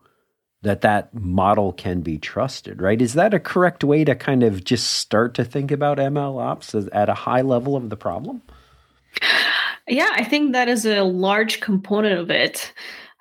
that 0.63 0.81
that 0.81 1.15
model 1.15 1.73
can 1.73 2.01
be 2.01 2.19
trusted, 2.19 2.81
right? 2.81 3.01
Is 3.01 3.15
that 3.15 3.35
a 3.35 3.41
correct 3.41 3.85
way 3.85 4.05
to 4.05 4.15
kind 4.15 4.43
of 4.43 4.65
just 4.65 4.95
start 4.95 5.35
to 5.35 5.45
think 5.45 5.71
about 5.71 5.99
ML 5.99 6.41
ops 6.41 6.75
at 6.75 7.09
a 7.09 7.15
high 7.15 7.43
level 7.43 7.77
of 7.77 7.91
the 7.91 7.97
problem? 7.97 8.43
Yeah, 9.89 10.11
I 10.15 10.25
think 10.25 10.53
that 10.53 10.69
is 10.69 10.85
a 10.85 11.03
large 11.03 11.61
component 11.61 12.19
of 12.19 12.31
it. 12.31 12.73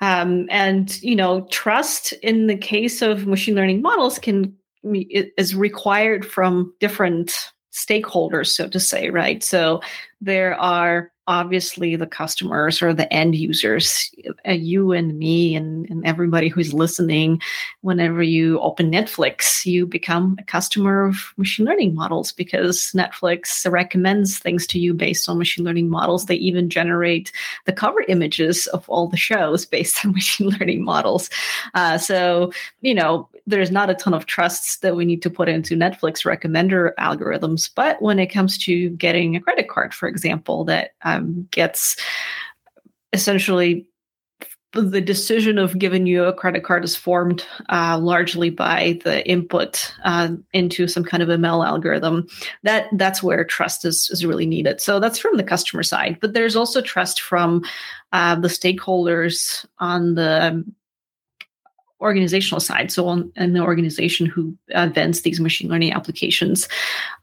Um, 0.02 0.48
and 0.50 1.02
you 1.04 1.16
know, 1.16 1.48
trust 1.52 2.14
in 2.14 2.48
the 2.48 2.58
case 2.58 3.02
of 3.02 3.28
machine 3.28 3.56
learning 3.56 3.82
models 3.82 4.20
can 4.20 4.56
is 4.84 5.56
required 5.56 6.26
from 6.26 6.74
different 6.80 7.52
stakeholders, 7.72 8.48
so 8.48 8.68
to 8.68 8.80
say, 8.80 9.10
right? 9.10 9.44
So 9.44 9.82
there 10.22 10.60
are 10.60 11.12
obviously 11.28 11.96
the 11.96 12.06
customers 12.06 12.82
or 12.82 12.94
the 12.94 13.12
end 13.12 13.36
users, 13.36 14.12
uh, 14.48 14.52
you 14.52 14.92
and 14.92 15.18
me 15.18 15.56
and, 15.56 15.90
and 15.90 16.06
everybody 16.06 16.50
who's 16.50 16.74
listening, 16.74 17.42
whenever 17.82 18.22
you 18.22 18.60
open 18.60 18.92
Netflix, 18.92 19.66
you 19.66 19.86
become 19.86 20.36
a 20.40 20.44
customer 20.44 21.06
of 21.06 21.34
machine 21.38 21.66
learning 21.66 21.96
models 21.96 22.32
because 22.32 22.92
Netflix 22.96 23.70
recommends 23.72 24.38
things 24.38 24.68
to 24.68 24.80
you 24.80 24.94
based 24.94 25.28
on 25.28 25.38
machine 25.38 25.66
learning 25.66 25.90
models. 25.90 26.26
They 26.26 26.36
even 26.36 26.70
generate 26.70 27.32
the 27.66 27.74
cover 27.74 28.02
images 28.08 28.68
of 28.68 28.88
all 28.88 29.08
the 29.08 29.18
shows 29.18 29.66
based 29.66 30.06
on 30.06 30.14
machine 30.14 30.50
learning 30.50 30.84
models. 30.84 31.30
Uh, 31.74 31.98
so, 31.98 32.52
you 32.82 32.94
know, 32.94 33.28
there's 33.48 33.72
not 33.72 33.90
a 33.90 33.96
ton 33.96 34.14
of 34.14 34.26
trusts 34.26 34.78
that 34.78 34.96
we 34.96 35.06
need 35.06 35.22
to 35.22 35.30
put 35.30 35.50
into 35.50 35.76
Netflix 35.76 36.26
recommender 36.26 36.92
algorithms. 37.00 37.70
But 37.74 38.02
when 38.02 38.20
it 38.20 38.28
comes 38.28 38.58
to 38.66 38.90
getting 38.92 39.36
a 39.36 39.42
credit 39.42 39.70
card, 39.70 39.94
for 39.94 40.08
example, 40.08 40.66
that 40.66 40.92
um, 41.04 41.48
gets 41.52 41.96
essentially 43.14 43.88
the 44.74 45.00
decision 45.00 45.58
of 45.58 45.80
giving 45.80 46.06
you 46.06 46.26
a 46.26 46.34
credit 46.34 46.64
card 46.64 46.84
is 46.84 46.96
formed 46.96 47.46
uh, 47.70 47.98
largely 47.98 48.50
by 48.50 49.00
the 49.06 49.26
input 49.28 49.94
uh, 50.04 50.30
into 50.52 50.88
some 50.88 51.04
kind 51.04 51.24
of 51.24 51.30
ML 51.30 51.66
algorithm. 51.66 52.28
That 52.64 52.88
that's 52.94 53.24
where 53.24 53.46
trust 53.46 53.86
is 53.86 54.10
is 54.10 54.26
really 54.26 54.46
needed. 54.46 54.82
So 54.82 55.00
that's 55.00 55.20
from 55.20 55.38
the 55.38 55.44
customer 55.44 55.84
side, 55.84 56.18
but 56.20 56.34
there's 56.34 56.56
also 56.56 56.82
trust 56.82 57.22
from 57.22 57.64
uh, 58.12 58.36
the 58.36 58.50
stakeholders 58.50 59.66
on 59.80 60.16
the 60.16 60.66
organizational 62.02 62.60
side. 62.60 62.92
So 62.92 63.08
on 63.08 63.32
in 63.36 63.54
the 63.54 63.62
organization 63.62 64.26
who 64.26 64.56
vents 64.70 65.22
these 65.22 65.40
machine 65.40 65.70
learning 65.70 65.94
applications. 65.94 66.68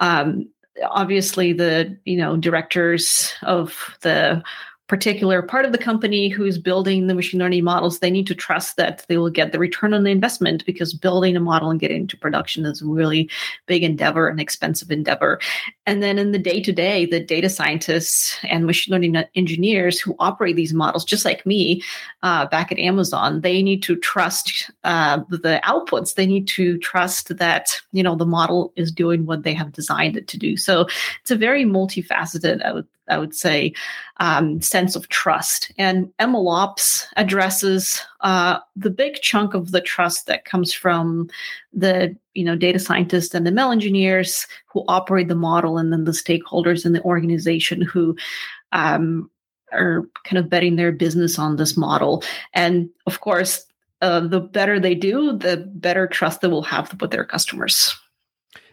Um, 0.00 0.48
obviously 0.90 1.52
the 1.52 1.96
you 2.04 2.16
know 2.16 2.36
directors 2.36 3.32
of 3.42 3.96
the 4.00 4.42
particular 4.92 5.40
part 5.40 5.64
of 5.64 5.72
the 5.72 5.78
company 5.78 6.28
who's 6.28 6.58
building 6.58 7.06
the 7.06 7.14
machine 7.14 7.40
learning 7.40 7.64
models, 7.64 8.00
they 8.00 8.10
need 8.10 8.26
to 8.26 8.34
trust 8.34 8.76
that 8.76 9.06
they 9.08 9.16
will 9.16 9.30
get 9.30 9.50
the 9.50 9.58
return 9.58 9.94
on 9.94 10.04
the 10.04 10.10
investment 10.10 10.66
because 10.66 10.92
building 10.92 11.34
a 11.34 11.40
model 11.40 11.70
and 11.70 11.80
getting 11.80 12.02
into 12.02 12.14
production 12.14 12.66
is 12.66 12.82
a 12.82 12.86
really 12.86 13.30
big 13.64 13.82
endeavor 13.82 14.28
and 14.28 14.38
expensive 14.38 14.90
endeavor. 14.90 15.40
And 15.86 16.02
then 16.02 16.18
in 16.18 16.32
the 16.32 16.38
day 16.38 16.60
to 16.60 16.72
day, 16.72 17.06
the 17.06 17.20
data 17.20 17.48
scientists 17.48 18.38
and 18.44 18.66
machine 18.66 18.92
learning 18.92 19.16
engineers 19.34 19.98
who 19.98 20.14
operate 20.18 20.56
these 20.56 20.74
models, 20.74 21.06
just 21.06 21.24
like 21.24 21.46
me 21.46 21.82
uh, 22.22 22.44
back 22.48 22.70
at 22.70 22.78
Amazon, 22.78 23.40
they 23.40 23.62
need 23.62 23.82
to 23.84 23.96
trust 23.96 24.70
uh, 24.84 25.20
the 25.30 25.58
outputs. 25.64 26.16
They 26.16 26.26
need 26.26 26.46
to 26.48 26.76
trust 26.80 27.34
that 27.38 27.80
you 27.92 28.02
know 28.02 28.14
the 28.14 28.26
model 28.26 28.74
is 28.76 28.92
doing 28.92 29.24
what 29.24 29.42
they 29.42 29.54
have 29.54 29.72
designed 29.72 30.18
it 30.18 30.28
to 30.28 30.36
do. 30.36 30.58
So 30.58 30.86
it's 31.22 31.30
a 31.30 31.36
very 31.36 31.64
multifaceted, 31.64 32.62
I 32.62 32.72
would 32.72 32.86
I 33.08 33.18
would 33.18 33.34
say, 33.34 33.74
um, 34.18 34.60
sense 34.82 34.96
of 34.96 35.08
trust. 35.08 35.70
And 35.78 36.12
MLOps 36.18 37.06
addresses 37.16 38.02
uh, 38.22 38.58
the 38.74 38.90
big 38.90 39.14
chunk 39.22 39.54
of 39.54 39.70
the 39.70 39.80
trust 39.80 40.26
that 40.26 40.44
comes 40.44 40.72
from 40.72 41.28
the 41.72 42.16
you 42.34 42.44
know 42.44 42.56
data 42.56 42.80
scientists 42.80 43.32
and 43.32 43.46
the 43.46 43.52
ML 43.52 43.72
engineers 43.72 44.48
who 44.66 44.84
operate 44.88 45.28
the 45.28 45.36
model, 45.36 45.78
and 45.78 45.92
then 45.92 46.04
the 46.04 46.10
stakeholders 46.10 46.84
in 46.84 46.94
the 46.94 47.02
organization 47.02 47.80
who 47.80 48.16
um, 48.72 49.30
are 49.70 50.02
kind 50.24 50.38
of 50.38 50.50
betting 50.50 50.74
their 50.74 50.90
business 50.90 51.38
on 51.38 51.56
this 51.56 51.76
model. 51.76 52.24
And 52.52 52.90
of 53.06 53.20
course, 53.20 53.64
uh, 54.00 54.20
the 54.20 54.40
better 54.40 54.80
they 54.80 54.96
do, 54.96 55.38
the 55.38 55.58
better 55.74 56.08
trust 56.08 56.40
they 56.40 56.48
will 56.48 56.62
have 56.62 57.00
with 57.00 57.12
their 57.12 57.24
customers. 57.24 57.96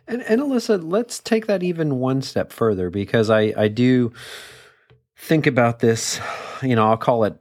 And, 0.07 0.23
and 0.23 0.41
Alessya, 0.41 0.81
let's 0.81 1.19
take 1.19 1.45
that 1.45 1.61
even 1.61 1.99
one 1.99 2.23
step 2.23 2.51
further 2.51 2.89
because 2.89 3.29
I, 3.29 3.53
I 3.55 3.67
do 3.67 4.11
think 5.19 5.45
about 5.45 5.79
this, 5.79 6.19
you 6.63 6.75
know, 6.75 6.87
I'll 6.87 6.97
call 6.97 7.25
it 7.25 7.37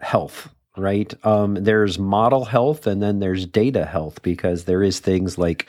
health, 0.00 0.48
right? 0.76 1.12
Um, 1.24 1.54
there's 1.54 1.98
model 1.98 2.44
health 2.44 2.86
and 2.86 3.02
then 3.02 3.18
there's 3.18 3.46
data 3.46 3.84
health 3.86 4.22
because 4.22 4.64
there 4.64 4.82
is 4.82 5.00
things 5.00 5.38
like 5.38 5.68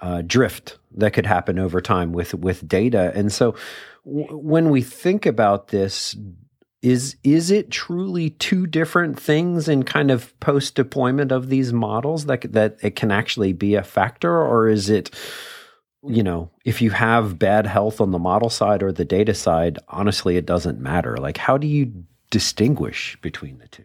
uh, 0.00 0.22
drift 0.22 0.78
that 0.96 1.12
could 1.12 1.26
happen 1.26 1.58
over 1.58 1.80
time 1.80 2.12
with 2.12 2.34
with 2.34 2.66
data. 2.66 3.12
And 3.14 3.32
so 3.32 3.54
w- 4.04 4.36
when 4.36 4.70
we 4.70 4.82
think 4.82 5.26
about 5.26 5.68
this, 5.68 6.16
is 6.82 7.16
is 7.22 7.50
it 7.50 7.70
truly 7.70 8.30
two 8.30 8.66
different 8.66 9.20
things 9.20 9.68
in 9.68 9.82
kind 9.82 10.10
of 10.10 10.38
post 10.40 10.74
deployment 10.74 11.30
of 11.30 11.50
these 11.50 11.72
models 11.72 12.24
that 12.26 12.52
that 12.52 12.78
it 12.82 12.96
can 12.96 13.10
actually 13.10 13.52
be 13.52 13.74
a 13.74 13.82
factor, 13.82 14.32
or 14.32 14.68
is 14.68 14.88
it 14.88 15.10
you 16.02 16.22
know, 16.22 16.50
if 16.64 16.80
you 16.80 16.90
have 16.90 17.38
bad 17.38 17.66
health 17.66 18.00
on 18.00 18.10
the 18.10 18.18
model 18.18 18.50
side 18.50 18.82
or 18.82 18.92
the 18.92 19.04
data 19.04 19.34
side, 19.34 19.78
honestly, 19.88 20.36
it 20.36 20.46
doesn't 20.46 20.80
matter. 20.80 21.16
Like, 21.18 21.36
how 21.36 21.58
do 21.58 21.66
you 21.66 21.92
distinguish 22.30 23.18
between 23.20 23.58
the 23.58 23.68
two? 23.68 23.84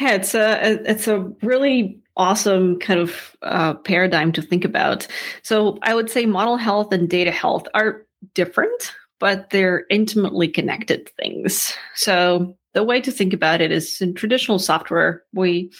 Yeah, 0.00 0.12
it's 0.12 0.34
a 0.34 0.90
it's 0.90 1.06
a 1.06 1.20
really 1.42 2.00
awesome 2.16 2.78
kind 2.78 3.00
of 3.00 3.36
uh, 3.42 3.74
paradigm 3.74 4.32
to 4.32 4.42
think 4.42 4.64
about. 4.64 5.06
So 5.42 5.78
I 5.82 5.94
would 5.94 6.10
say 6.10 6.26
model 6.26 6.56
health 6.56 6.92
and 6.92 7.08
data 7.08 7.30
health 7.30 7.66
are 7.74 8.06
different, 8.34 8.92
but 9.18 9.50
they're 9.50 9.84
intimately 9.90 10.48
connected 10.48 11.10
things. 11.16 11.74
So 11.94 12.56
the 12.72 12.84
way 12.84 13.00
to 13.00 13.12
think 13.12 13.32
about 13.32 13.60
it 13.60 13.72
is 13.72 14.00
in 14.00 14.14
traditional 14.14 14.58
software, 14.58 15.22
we 15.32 15.70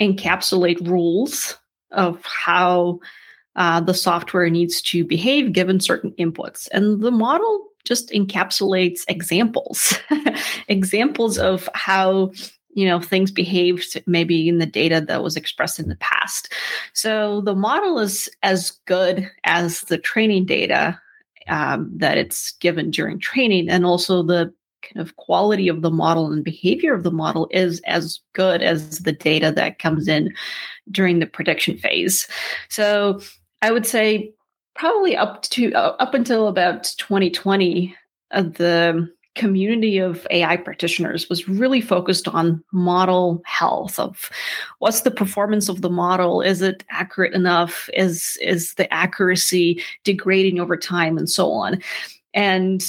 encapsulate 0.00 0.86
rules 0.88 1.56
of 1.92 2.24
how 2.24 3.00
uh, 3.56 3.80
the 3.80 3.94
software 3.94 4.48
needs 4.48 4.80
to 4.82 5.04
behave 5.04 5.52
given 5.52 5.80
certain 5.80 6.12
inputs. 6.12 6.68
And 6.72 7.02
the 7.02 7.10
model 7.10 7.66
just 7.84 8.10
encapsulates 8.10 9.02
examples, 9.08 9.98
examples 10.68 11.38
of 11.38 11.68
how 11.74 12.32
you 12.72 12.86
know 12.86 13.00
things 13.00 13.32
behaved 13.32 14.00
maybe 14.06 14.48
in 14.48 14.58
the 14.58 14.66
data 14.66 15.00
that 15.00 15.24
was 15.24 15.36
expressed 15.36 15.80
in 15.80 15.88
the 15.88 15.96
past 15.96 16.52
so 16.92 17.40
the 17.40 17.56
model 17.56 17.98
is 17.98 18.28
as 18.44 18.70
good 18.86 19.28
as 19.42 19.80
the 19.82 19.98
training 19.98 20.44
data 20.44 20.96
um, 21.48 21.90
that 21.92 22.16
it's 22.16 22.52
given 22.52 22.92
during 22.92 23.18
training 23.18 23.68
and 23.68 23.84
also 23.84 24.22
the 24.22 24.54
kind 24.82 25.06
of 25.06 25.16
quality 25.16 25.68
of 25.68 25.82
the 25.82 25.90
model 25.90 26.32
and 26.32 26.44
behavior 26.44 26.94
of 26.94 27.02
the 27.02 27.10
model 27.10 27.48
is 27.50 27.80
as 27.80 28.20
good 28.32 28.62
as 28.62 29.00
the 29.00 29.12
data 29.12 29.52
that 29.52 29.78
comes 29.78 30.08
in 30.08 30.32
during 30.90 31.18
the 31.18 31.26
prediction 31.26 31.76
phase. 31.76 32.26
So 32.68 33.20
I 33.62 33.70
would 33.70 33.86
say 33.86 34.32
probably 34.74 35.16
up 35.16 35.42
to 35.42 35.72
uh, 35.72 35.96
up 35.98 36.14
until 36.14 36.48
about 36.48 36.84
2020, 36.98 37.94
uh, 38.30 38.42
the 38.42 39.10
community 39.36 39.98
of 39.98 40.26
AI 40.30 40.56
practitioners 40.56 41.28
was 41.28 41.48
really 41.48 41.80
focused 41.80 42.26
on 42.26 42.62
model 42.72 43.40
health 43.46 43.98
of 43.98 44.30
what's 44.80 45.02
the 45.02 45.10
performance 45.10 45.68
of 45.68 45.82
the 45.82 45.90
model? 45.90 46.40
Is 46.40 46.62
it 46.62 46.84
accurate 46.90 47.34
enough? 47.34 47.88
Is 47.94 48.38
is 48.40 48.74
the 48.74 48.92
accuracy 48.92 49.82
degrading 50.04 50.58
over 50.58 50.76
time 50.76 51.16
and 51.16 51.28
so 51.28 51.50
on? 51.52 51.80
And 52.34 52.84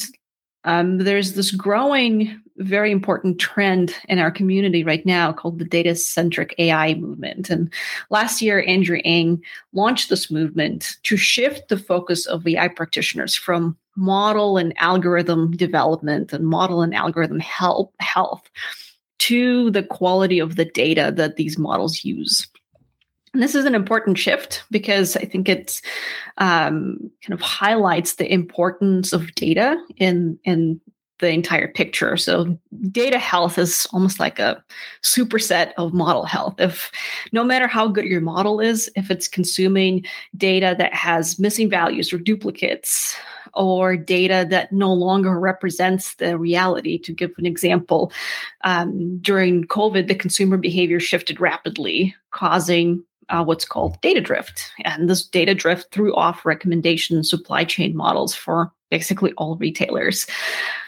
um, 0.63 0.99
there's 0.99 1.33
this 1.33 1.51
growing 1.51 2.41
very 2.57 2.91
important 2.91 3.39
trend 3.39 3.95
in 4.07 4.19
our 4.19 4.31
community 4.31 4.83
right 4.83 5.05
now 5.05 5.31
called 5.31 5.59
the 5.59 5.65
data 5.65 5.95
centric 5.95 6.53
AI 6.57 6.93
movement. 6.95 7.49
And 7.49 7.73
last 8.09 8.41
year, 8.41 8.63
Andrew 8.67 8.99
Ng 9.03 9.41
launched 9.73 10.09
this 10.09 10.29
movement 10.29 10.97
to 11.03 11.17
shift 11.17 11.69
the 11.69 11.77
focus 11.77 12.25
of 12.25 12.47
AI 12.47 12.67
practitioners 12.67 13.35
from 13.35 13.77
model 13.95 14.57
and 14.57 14.73
algorithm 14.77 15.51
development 15.51 16.33
and 16.33 16.45
model 16.45 16.81
and 16.81 16.93
algorithm 16.93 17.39
help, 17.39 17.93
health 17.99 18.49
to 19.19 19.71
the 19.71 19.83
quality 19.83 20.39
of 20.39 20.55
the 20.55 20.65
data 20.65 21.11
that 21.15 21.35
these 21.35 21.57
models 21.57 22.03
use. 22.03 22.47
And 23.33 23.41
this 23.41 23.55
is 23.55 23.65
an 23.65 23.75
important 23.75 24.17
shift 24.17 24.63
because 24.71 25.15
I 25.15 25.25
think 25.25 25.47
it 25.47 25.81
um, 26.38 27.11
kind 27.23 27.33
of 27.33 27.41
highlights 27.41 28.15
the 28.15 28.31
importance 28.31 29.13
of 29.13 29.33
data 29.35 29.81
in 29.97 30.38
in 30.43 30.81
the 31.21 31.29
entire 31.29 31.67
picture. 31.67 32.17
So 32.17 32.57
data 32.89 33.19
health 33.19 33.57
is 33.57 33.88
almost 33.93 34.19
like 34.19 34.39
a 34.39 34.61
superset 35.03 35.71
of 35.77 35.93
model 35.93 36.25
health. 36.25 36.55
If 36.59 36.91
no 37.31 37.43
matter 37.43 37.67
how 37.67 37.88
good 37.88 38.05
your 38.05 38.21
model 38.21 38.59
is, 38.59 38.91
if 38.95 39.09
it's 39.09 39.27
consuming 39.27 40.03
data 40.35 40.75
that 40.77 40.93
has 40.93 41.39
missing 41.39 41.69
values 41.69 42.11
or 42.11 42.17
duplicates 42.17 43.15
or 43.53 43.95
data 43.95 44.47
that 44.50 44.71
no 44.71 44.91
longer 44.91 45.39
represents 45.39 46.15
the 46.15 46.38
reality, 46.38 46.97
to 46.97 47.13
give 47.13 47.31
an 47.38 47.45
example, 47.45 48.11
um, 48.63 49.19
during 49.19 49.65
COVID, 49.65 50.07
the 50.07 50.15
consumer 50.15 50.57
behavior 50.57 51.00
shifted 51.00 51.39
rapidly, 51.39 52.15
causing 52.31 53.03
uh, 53.31 53.43
what's 53.43 53.65
called 53.65 54.00
data 54.01 54.21
drift. 54.21 54.71
And 54.85 55.09
this 55.09 55.25
data 55.25 55.55
drift 55.55 55.91
threw 55.91 56.13
off 56.15 56.45
recommendation 56.45 57.23
supply 57.23 57.63
chain 57.63 57.95
models 57.95 58.35
for 58.35 58.71
basically 58.89 59.33
all 59.33 59.55
retailers 59.55 60.27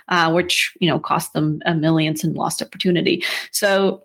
uh, 0.09 0.31
which 0.31 0.75
you 0.79 0.89
know 0.89 0.99
cost 0.99 1.33
them 1.33 1.61
millions 1.77 2.23
in 2.23 2.33
lost 2.33 2.61
opportunity. 2.61 3.23
So 3.51 4.03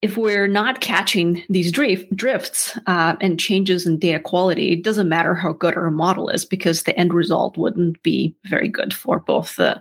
if 0.00 0.16
we're 0.16 0.46
not 0.46 0.80
catching 0.80 1.42
these 1.48 1.72
drift, 1.72 2.14
drifts 2.14 2.78
uh, 2.86 3.16
and 3.20 3.40
changes 3.40 3.84
in 3.84 3.98
data 3.98 4.20
quality, 4.20 4.72
it 4.72 4.84
doesn't 4.84 5.08
matter 5.08 5.34
how 5.34 5.52
good 5.52 5.76
our 5.76 5.90
model 5.90 6.28
is 6.28 6.44
because 6.44 6.84
the 6.84 6.96
end 6.96 7.12
result 7.12 7.56
wouldn't 7.56 8.00
be 8.04 8.34
very 8.44 8.68
good 8.68 8.94
for 8.94 9.18
both 9.18 9.56
the 9.56 9.80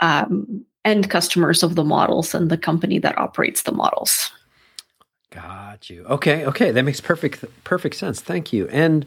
um, 0.00 0.64
end 0.86 1.10
customers 1.10 1.62
of 1.62 1.74
the 1.74 1.84
models 1.84 2.34
and 2.34 2.50
the 2.50 2.56
company 2.56 2.98
that 2.98 3.18
operates 3.18 3.62
the 3.62 3.72
models. 3.72 4.32
Got 5.32 5.88
you. 5.88 6.04
Okay, 6.04 6.44
okay, 6.44 6.70
that 6.72 6.82
makes 6.82 7.00
perfect 7.00 7.44
perfect 7.64 7.96
sense. 7.96 8.20
Thank 8.20 8.52
you. 8.52 8.68
And 8.68 9.06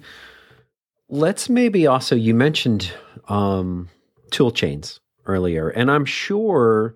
let's 1.07 1.49
maybe 1.49 1.85
also 1.85 2.15
you 2.15 2.33
mentioned 2.33 2.91
um, 3.27 3.89
tool 4.31 4.51
chains 4.51 4.99
earlier. 5.27 5.69
And 5.69 5.91
I'm 5.91 6.05
sure 6.05 6.95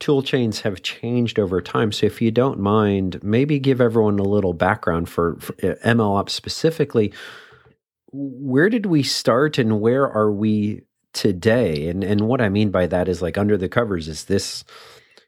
tool 0.00 0.22
chains 0.22 0.60
have 0.62 0.82
changed 0.82 1.38
over 1.38 1.60
time. 1.60 1.92
So 1.92 2.06
if 2.06 2.20
you 2.20 2.32
don't 2.32 2.58
mind, 2.58 3.22
maybe 3.22 3.58
give 3.60 3.80
everyone 3.80 4.18
a 4.18 4.24
little 4.24 4.54
background 4.54 5.08
for, 5.08 5.36
for 5.38 5.52
uh, 5.62 5.74
MLOps 5.84 6.30
specifically. 6.30 7.12
Where 8.12 8.68
did 8.68 8.86
we 8.86 9.04
start 9.04 9.58
and 9.58 9.80
where 9.80 10.10
are 10.10 10.32
we 10.32 10.82
today? 11.12 11.88
And 11.88 12.02
and 12.02 12.22
what 12.22 12.40
I 12.40 12.48
mean 12.48 12.70
by 12.70 12.86
that 12.88 13.08
is 13.08 13.22
like 13.22 13.38
under 13.38 13.56
the 13.56 13.68
covers, 13.68 14.08
is 14.08 14.24
this 14.24 14.64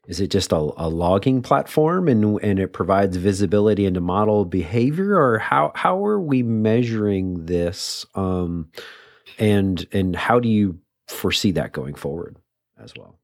is 0.07 0.19
it 0.19 0.27
just 0.27 0.51
a, 0.51 0.55
a 0.55 0.89
logging 0.89 1.41
platform 1.41 2.07
and 2.07 2.39
and 2.41 2.59
it 2.59 2.73
provides 2.73 3.17
visibility 3.17 3.85
into 3.85 4.01
model 4.01 4.45
behavior 4.45 5.15
or 5.15 5.39
how 5.39 5.71
how 5.75 6.05
are 6.05 6.19
we 6.19 6.43
measuring 6.43 7.45
this 7.45 8.05
um 8.15 8.69
and 9.39 9.87
and 9.91 10.15
how 10.15 10.39
do 10.39 10.49
you 10.49 10.77
foresee 11.07 11.51
that 11.51 11.71
going 11.71 11.95
forward 11.95 12.37
as 12.77 12.93
well? 12.97 13.19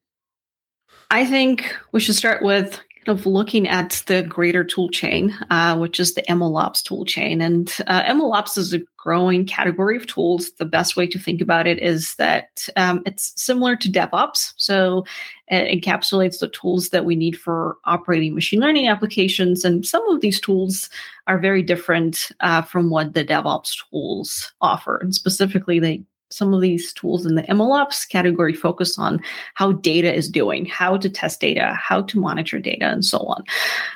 I 1.11 1.25
think 1.25 1.75
we 1.91 1.99
should 1.99 2.15
start 2.15 2.43
with 2.43 2.79
of 3.07 3.25
looking 3.25 3.67
at 3.67 4.03
the 4.07 4.23
greater 4.23 4.63
tool 4.63 4.89
chain, 4.89 5.35
uh, 5.49 5.77
which 5.77 5.99
is 5.99 6.13
the 6.13 6.21
MLOps 6.23 6.83
tool 6.83 7.05
chain. 7.05 7.41
And 7.41 7.73
uh, 7.87 8.03
MLOps 8.03 8.57
is 8.57 8.73
a 8.73 8.81
growing 8.97 9.45
category 9.45 9.95
of 9.95 10.05
tools. 10.05 10.51
The 10.51 10.65
best 10.65 10.97
way 10.97 11.07
to 11.07 11.17
think 11.17 11.41
about 11.41 11.65
it 11.65 11.79
is 11.79 12.15
that 12.15 12.67
um, 12.75 13.01
it's 13.05 13.31
similar 13.41 13.75
to 13.77 13.89
DevOps. 13.89 14.53
So 14.57 15.05
it 15.47 15.81
encapsulates 15.81 16.39
the 16.39 16.49
tools 16.49 16.89
that 16.89 17.05
we 17.05 17.15
need 17.15 17.39
for 17.39 17.77
operating 17.85 18.35
machine 18.35 18.59
learning 18.59 18.87
applications. 18.87 19.63
And 19.63 19.85
some 19.85 20.07
of 20.09 20.21
these 20.21 20.39
tools 20.39 20.89
are 21.27 21.39
very 21.39 21.63
different 21.63 22.31
uh, 22.41 22.61
from 22.61 22.89
what 22.89 23.13
the 23.13 23.25
DevOps 23.25 23.77
tools 23.89 24.51
offer. 24.61 24.97
And 24.97 25.15
specifically, 25.15 25.79
they 25.79 26.03
some 26.31 26.53
of 26.53 26.61
these 26.61 26.93
tools 26.93 27.25
in 27.25 27.35
the 27.35 27.43
MLOps 27.43 28.07
category 28.07 28.53
focus 28.53 28.97
on 28.97 29.19
how 29.55 29.71
data 29.71 30.13
is 30.13 30.29
doing, 30.29 30.65
how 30.65 30.97
to 30.97 31.09
test 31.09 31.39
data, 31.41 31.73
how 31.73 32.01
to 32.03 32.19
monitor 32.19 32.59
data, 32.59 32.85
and 32.85 33.03
so 33.03 33.19
on. 33.19 33.43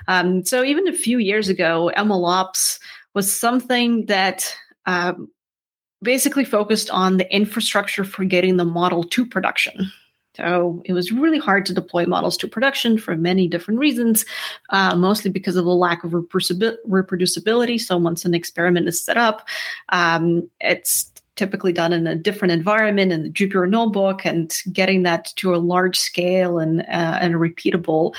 Um, 0.07 0.45
so 0.45 0.63
even 0.63 0.87
a 0.87 0.93
few 0.93 1.19
years 1.19 1.49
ago, 1.49 1.91
MLOps 1.95 2.79
was 3.13 3.31
something 3.31 4.05
that 4.07 4.53
um, 4.85 5.29
basically 6.01 6.45
focused 6.45 6.89
on 6.89 7.17
the 7.17 7.33
infrastructure 7.33 8.03
for 8.03 8.25
getting 8.25 8.57
the 8.57 8.65
model 8.65 9.03
to 9.03 9.25
production. 9.25 9.91
So 10.35 10.81
it 10.85 10.93
was 10.93 11.11
really 11.11 11.37
hard 11.37 11.65
to 11.67 11.73
deploy 11.73 12.07
models 12.07 12.37
to 12.37 12.47
production 12.47 12.97
for 12.97 13.15
many 13.15 13.47
different 13.47 13.79
reasons, 13.79 14.25
uh, 14.71 14.95
mostly 14.95 15.29
because 15.29 15.55
of 15.55 15.65
the 15.65 15.75
lack 15.75 16.03
of 16.03 16.11
reproducibility. 16.11 17.79
So 17.79 17.97
once 17.97 18.25
an 18.25 18.33
experiment 18.33 18.87
is 18.87 19.03
set 19.03 19.17
up, 19.17 19.47
um, 19.89 20.49
it's 20.59 21.11
typically 21.35 21.73
done 21.73 21.93
in 21.93 22.05
a 22.07 22.15
different 22.15 22.51
environment 22.51 23.11
in 23.11 23.23
the 23.23 23.29
Jupyter 23.29 23.69
notebook 23.69 24.25
and 24.25 24.55
getting 24.71 25.03
that 25.03 25.33
to 25.37 25.55
a 25.55 25.57
large 25.57 25.99
scale 25.99 26.59
and, 26.59 26.81
uh, 26.81 27.17
and 27.21 27.35
a 27.35 27.37
repeatable 27.37 28.13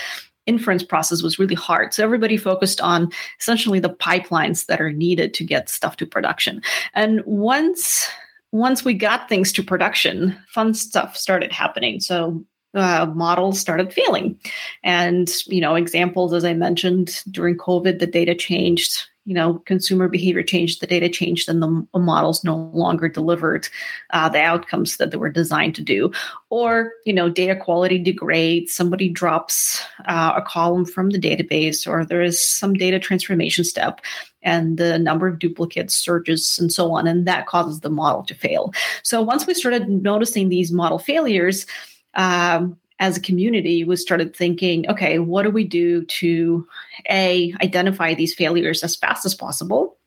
inference 0.46 0.82
process 0.82 1.22
was 1.22 1.38
really 1.38 1.54
hard. 1.54 1.94
So 1.94 2.04
everybody 2.04 2.36
focused 2.36 2.80
on 2.80 3.10
essentially 3.40 3.80
the 3.80 3.90
pipelines 3.90 4.66
that 4.66 4.80
are 4.80 4.92
needed 4.92 5.32
to 5.34 5.44
get 5.44 5.68
stuff 5.68 5.96
to 5.96 6.06
production. 6.06 6.62
And 6.94 7.22
once 7.24 8.08
once 8.52 8.84
we 8.84 8.94
got 8.94 9.28
things 9.28 9.52
to 9.52 9.64
production, 9.64 10.38
fun 10.48 10.74
stuff 10.74 11.16
started 11.16 11.50
happening. 11.50 11.98
So 11.98 12.44
uh, 12.74 13.06
models 13.12 13.58
started 13.58 13.92
failing. 13.92 14.38
And, 14.84 15.28
you 15.46 15.60
know, 15.60 15.74
examples, 15.74 16.32
as 16.32 16.44
I 16.44 16.54
mentioned, 16.54 17.20
during 17.32 17.56
COVID, 17.56 17.98
the 17.98 18.06
data 18.06 18.32
changed 18.32 19.08
you 19.24 19.34
know 19.34 19.54
consumer 19.60 20.08
behavior 20.08 20.42
changed 20.42 20.80
the 20.80 20.86
data 20.86 21.08
changed 21.08 21.48
and 21.48 21.62
the 21.62 21.86
models 21.98 22.44
no 22.44 22.70
longer 22.74 23.08
delivered 23.08 23.68
uh, 24.10 24.28
the 24.28 24.40
outcomes 24.40 24.96
that 24.96 25.10
they 25.10 25.16
were 25.16 25.30
designed 25.30 25.74
to 25.74 25.82
do. 25.82 26.12
Or 26.50 26.92
you 27.04 27.12
know 27.12 27.28
data 27.28 27.56
quality 27.56 27.98
degrades 27.98 28.72
somebody 28.72 29.08
drops 29.08 29.82
uh, 30.06 30.34
a 30.36 30.42
column 30.42 30.84
from 30.84 31.10
the 31.10 31.20
database 31.20 31.86
or 31.86 32.04
there 32.04 32.22
is 32.22 32.42
some 32.42 32.74
data 32.74 32.98
transformation 32.98 33.64
step 33.64 34.00
and 34.42 34.76
the 34.76 34.98
number 34.98 35.26
of 35.26 35.38
duplicates 35.38 35.94
surges 35.94 36.58
and 36.58 36.72
so 36.72 36.92
on 36.92 37.06
and 37.06 37.26
that 37.26 37.46
causes 37.46 37.80
the 37.80 37.90
model 37.90 38.22
to 38.24 38.34
fail. 38.34 38.72
So 39.02 39.22
once 39.22 39.46
we 39.46 39.54
started 39.54 39.88
noticing 39.88 40.48
these 40.48 40.70
model 40.70 40.98
failures 40.98 41.66
um, 42.14 42.78
as 43.04 43.16
a 43.16 43.20
community 43.20 43.84
we 43.84 43.96
started 43.96 44.34
thinking 44.34 44.88
okay 44.88 45.18
what 45.18 45.42
do 45.42 45.50
we 45.50 45.64
do 45.64 46.04
to 46.06 46.66
a 47.10 47.54
identify 47.62 48.14
these 48.14 48.34
failures 48.34 48.82
as 48.82 48.96
fast 48.96 49.26
as 49.26 49.34
possible 49.34 49.98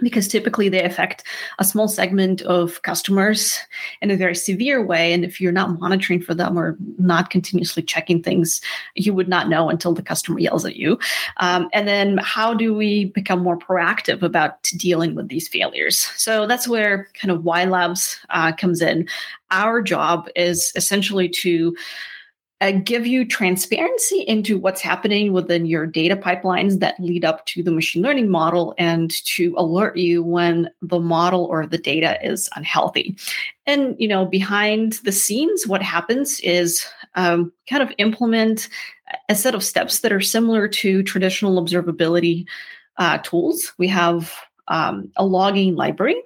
because 0.00 0.28
typically 0.28 0.68
they 0.68 0.82
affect 0.82 1.24
a 1.58 1.64
small 1.64 1.88
segment 1.88 2.42
of 2.42 2.80
customers 2.82 3.58
in 4.00 4.10
a 4.10 4.16
very 4.16 4.34
severe 4.34 4.84
way. 4.84 5.12
And 5.12 5.24
if 5.24 5.40
you're 5.40 5.52
not 5.52 5.80
monitoring 5.80 6.22
for 6.22 6.34
them 6.34 6.58
or 6.58 6.76
not 6.98 7.30
continuously 7.30 7.82
checking 7.82 8.22
things, 8.22 8.60
you 8.94 9.12
would 9.12 9.28
not 9.28 9.48
know 9.48 9.68
until 9.68 9.92
the 9.92 10.02
customer 10.02 10.38
yells 10.38 10.64
at 10.64 10.76
you. 10.76 10.98
Um, 11.38 11.68
and 11.72 11.88
then 11.88 12.18
how 12.18 12.54
do 12.54 12.74
we 12.74 13.06
become 13.06 13.40
more 13.40 13.58
proactive 13.58 14.22
about 14.22 14.62
dealing 14.76 15.14
with 15.14 15.28
these 15.28 15.48
failures? 15.48 15.98
So 16.16 16.46
that's 16.46 16.68
where 16.68 17.08
kind 17.14 17.30
of 17.32 17.42
WhyLabs 17.42 18.18
uh, 18.30 18.52
comes 18.52 18.80
in. 18.80 19.08
Our 19.50 19.82
job 19.82 20.28
is 20.36 20.72
essentially 20.76 21.28
to 21.30 21.76
uh, 22.60 22.72
give 22.72 23.06
you 23.06 23.24
transparency 23.24 24.20
into 24.22 24.58
what's 24.58 24.80
happening 24.80 25.32
within 25.32 25.64
your 25.64 25.86
data 25.86 26.16
pipelines 26.16 26.80
that 26.80 26.98
lead 26.98 27.24
up 27.24 27.46
to 27.46 27.62
the 27.62 27.70
machine 27.70 28.02
learning 28.02 28.28
model 28.28 28.74
and 28.78 29.12
to 29.24 29.54
alert 29.56 29.96
you 29.96 30.22
when 30.22 30.68
the 30.82 30.98
model 30.98 31.44
or 31.44 31.66
the 31.66 31.78
data 31.78 32.18
is 32.26 32.48
unhealthy 32.56 33.16
and 33.66 33.94
you 33.98 34.08
know 34.08 34.24
behind 34.24 34.94
the 35.04 35.12
scenes 35.12 35.66
what 35.66 35.82
happens 35.82 36.40
is 36.40 36.84
um, 37.14 37.52
kind 37.68 37.82
of 37.82 37.92
implement 37.98 38.68
a 39.28 39.34
set 39.34 39.54
of 39.54 39.64
steps 39.64 40.00
that 40.00 40.12
are 40.12 40.20
similar 40.20 40.68
to 40.68 41.02
traditional 41.02 41.62
observability 41.62 42.46
uh, 42.98 43.18
tools. 43.18 43.72
We 43.78 43.88
have 43.88 44.32
um, 44.68 45.10
a 45.16 45.24
logging 45.24 45.76
library 45.76 46.20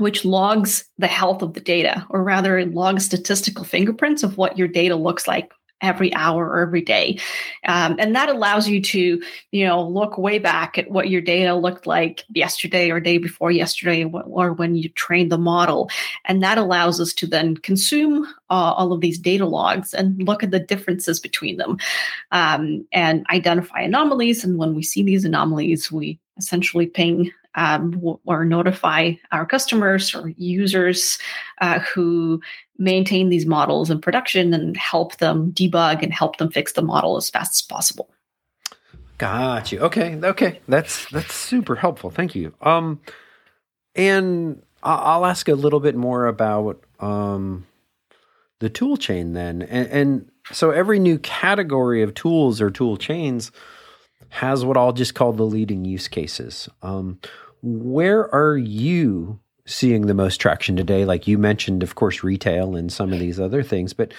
which 0.00 0.24
logs 0.24 0.84
the 0.98 1.06
health 1.06 1.42
of 1.42 1.54
the 1.54 1.60
data, 1.60 2.06
or 2.10 2.22
rather, 2.24 2.58
it 2.58 2.74
logs 2.74 3.04
statistical 3.04 3.64
fingerprints 3.64 4.22
of 4.22 4.36
what 4.36 4.58
your 4.58 4.68
data 4.68 4.96
looks 4.96 5.28
like 5.28 5.52
every 5.82 6.12
hour 6.14 6.46
or 6.46 6.60
every 6.60 6.82
day. 6.82 7.18
Um, 7.66 7.96
and 7.98 8.14
that 8.14 8.28
allows 8.28 8.68
you 8.68 8.82
to, 8.82 9.22
you 9.50 9.66
know, 9.66 9.86
look 9.86 10.18
way 10.18 10.38
back 10.38 10.76
at 10.78 10.90
what 10.90 11.08
your 11.08 11.20
data 11.20 11.54
looked 11.54 11.86
like 11.86 12.24
yesterday 12.34 12.90
or 12.90 13.00
day 13.00 13.18
before 13.18 13.50
yesterday 13.50 14.04
or 14.04 14.52
when 14.52 14.76
you 14.76 14.88
trained 14.90 15.32
the 15.32 15.38
model. 15.38 15.90
And 16.26 16.42
that 16.42 16.58
allows 16.58 17.00
us 17.00 17.12
to 17.14 17.26
then 17.26 17.56
consume 17.56 18.26
uh, 18.50 18.74
all 18.76 18.92
of 18.92 19.00
these 19.00 19.18
data 19.18 19.46
logs 19.46 19.94
and 19.94 20.22
look 20.26 20.42
at 20.42 20.50
the 20.50 20.60
differences 20.60 21.18
between 21.18 21.56
them 21.56 21.78
um, 22.30 22.86
and 22.92 23.26
identify 23.30 23.80
anomalies. 23.80 24.44
And 24.44 24.58
when 24.58 24.74
we 24.74 24.82
see 24.82 25.02
these 25.02 25.24
anomalies, 25.24 25.90
we 25.90 26.18
essentially 26.36 26.86
ping 26.86 27.32
um, 27.54 28.00
or 28.24 28.44
notify 28.44 29.12
our 29.32 29.44
customers 29.44 30.14
or 30.14 30.28
users 30.36 31.18
uh, 31.60 31.80
who 31.80 32.40
maintain 32.78 33.28
these 33.28 33.46
models 33.46 33.90
in 33.90 34.00
production 34.00 34.54
and 34.54 34.76
help 34.76 35.16
them 35.16 35.52
debug 35.52 36.02
and 36.02 36.12
help 36.12 36.36
them 36.36 36.50
fix 36.50 36.72
the 36.72 36.82
model 36.82 37.16
as 37.16 37.28
fast 37.28 37.54
as 37.54 37.62
possible. 37.62 38.10
Got 39.18 39.70
you. 39.70 39.80
Okay. 39.80 40.18
Okay. 40.22 40.60
That's 40.66 41.06
that's 41.10 41.34
super 41.34 41.76
helpful. 41.76 42.10
Thank 42.10 42.34
you. 42.34 42.54
Um, 42.62 43.00
and 43.94 44.62
I'll 44.82 45.26
ask 45.26 45.48
a 45.48 45.54
little 45.54 45.80
bit 45.80 45.94
more 45.94 46.26
about 46.26 46.82
um, 47.00 47.66
the 48.60 48.70
tool 48.70 48.96
chain 48.96 49.34
then, 49.34 49.60
and, 49.60 49.88
and 49.88 50.30
so 50.52 50.70
every 50.70 50.98
new 50.98 51.18
category 51.18 52.02
of 52.02 52.14
tools 52.14 52.62
or 52.62 52.70
tool 52.70 52.96
chains 52.96 53.52
has 54.30 54.64
what 54.64 54.76
I'll 54.76 54.92
just 54.92 55.14
call 55.14 55.32
the 55.32 55.44
leading 55.44 55.84
use 55.84 56.08
cases. 56.08 56.68
Um, 56.82 57.20
where 57.62 58.32
are 58.34 58.56
you 58.56 59.40
seeing 59.66 60.06
the 60.06 60.14
most 60.14 60.38
traction 60.38 60.76
today? 60.76 61.04
Like 61.04 61.28
you 61.28 61.38
mentioned, 61.38 61.82
of 61.82 61.94
course, 61.94 62.24
retail 62.24 62.74
and 62.74 62.92
some 62.92 63.12
of 63.12 63.18
these 63.18 63.38
other 63.38 63.62
things, 63.62 63.92
but 63.92 64.12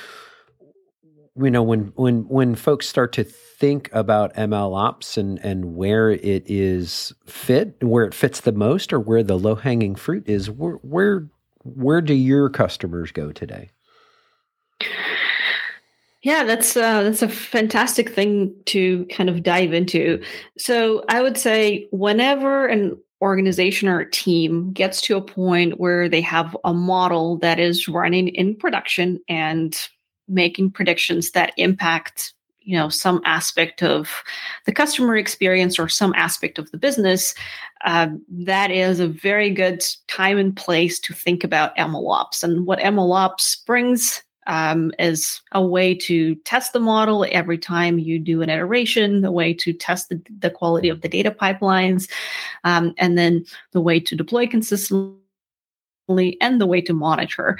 you 1.37 1.49
know, 1.49 1.63
when 1.63 1.93
when 1.95 2.27
when 2.27 2.55
folks 2.55 2.87
start 2.87 3.13
to 3.13 3.23
think 3.23 3.89
about 3.93 4.33
ML 4.35 4.75
ops 4.77 5.17
and 5.17 5.39
and 5.39 5.75
where 5.75 6.11
it 6.11 6.43
is 6.45 7.13
fit, 7.25 7.81
where 7.81 8.05
it 8.05 8.13
fits 8.13 8.41
the 8.41 8.51
most, 8.51 8.91
or 8.91 8.99
where 8.99 9.23
the 9.23 9.37
low 9.37 9.55
hanging 9.55 9.95
fruit 9.95 10.27
is, 10.27 10.49
where 10.49 10.75
where 10.75 11.27
where 11.63 12.01
do 12.01 12.13
your 12.13 12.49
customers 12.49 13.11
go 13.11 13.31
today? 13.31 13.71
Yeah, 16.23 16.43
that's 16.43 16.77
uh, 16.77 17.03
that's 17.03 17.23
a 17.23 17.29
fantastic 17.29 18.09
thing 18.13 18.53
to 18.65 19.05
kind 19.05 19.29
of 19.29 19.41
dive 19.41 19.73
into. 19.73 20.21
So 20.57 21.03
I 21.09 21.21
would 21.21 21.37
say 21.37 21.87
whenever 21.91 22.67
an 22.67 22.97
organization 23.21 23.87
or 23.87 24.05
team 24.05 24.71
gets 24.71 25.01
to 25.01 25.17
a 25.17 25.21
point 25.21 25.79
where 25.79 26.07
they 26.09 26.21
have 26.21 26.55
a 26.63 26.73
model 26.73 27.37
that 27.37 27.59
is 27.59 27.87
running 27.87 28.29
in 28.29 28.55
production 28.55 29.19
and 29.27 29.87
making 30.27 30.71
predictions 30.71 31.31
that 31.31 31.53
impact 31.57 32.33
you 32.61 32.77
know 32.77 32.89
some 32.89 33.21
aspect 33.25 33.81
of 33.81 34.23
the 34.65 34.71
customer 34.71 35.17
experience 35.17 35.79
or 35.79 35.89
some 35.89 36.13
aspect 36.15 36.59
of 36.59 36.69
the 36.71 36.77
business 36.77 37.33
uh, 37.85 38.07
that 38.29 38.69
is 38.69 38.99
a 38.99 39.07
very 39.07 39.49
good 39.49 39.83
time 40.07 40.37
and 40.37 40.55
place 40.55 40.99
to 40.99 41.13
think 41.13 41.43
about 41.43 41.75
mlops 41.75 42.43
and 42.43 42.67
what 42.67 42.79
mlops 42.79 43.65
brings 43.65 44.21
um, 44.47 44.91
as 44.99 45.41
a 45.51 45.65
way 45.65 45.93
to 45.95 46.35
test 46.35 46.73
the 46.73 46.79
model 46.79 47.25
every 47.31 47.57
time 47.57 47.99
you 47.99 48.19
do 48.19 48.41
an 48.41 48.49
iteration, 48.49 49.21
the 49.21 49.31
way 49.31 49.53
to 49.53 49.73
test 49.73 50.09
the, 50.09 50.21
the 50.39 50.49
quality 50.49 50.89
of 50.89 51.01
the 51.01 51.09
data 51.09 51.31
pipelines, 51.31 52.09
um, 52.63 52.93
and 52.97 53.17
then 53.17 53.45
the 53.71 53.81
way 53.81 53.99
to 53.99 54.15
deploy 54.15 54.47
consistently 54.47 55.17
and 56.41 56.59
the 56.59 56.65
way 56.65 56.81
to 56.81 56.93
monitor. 56.93 57.59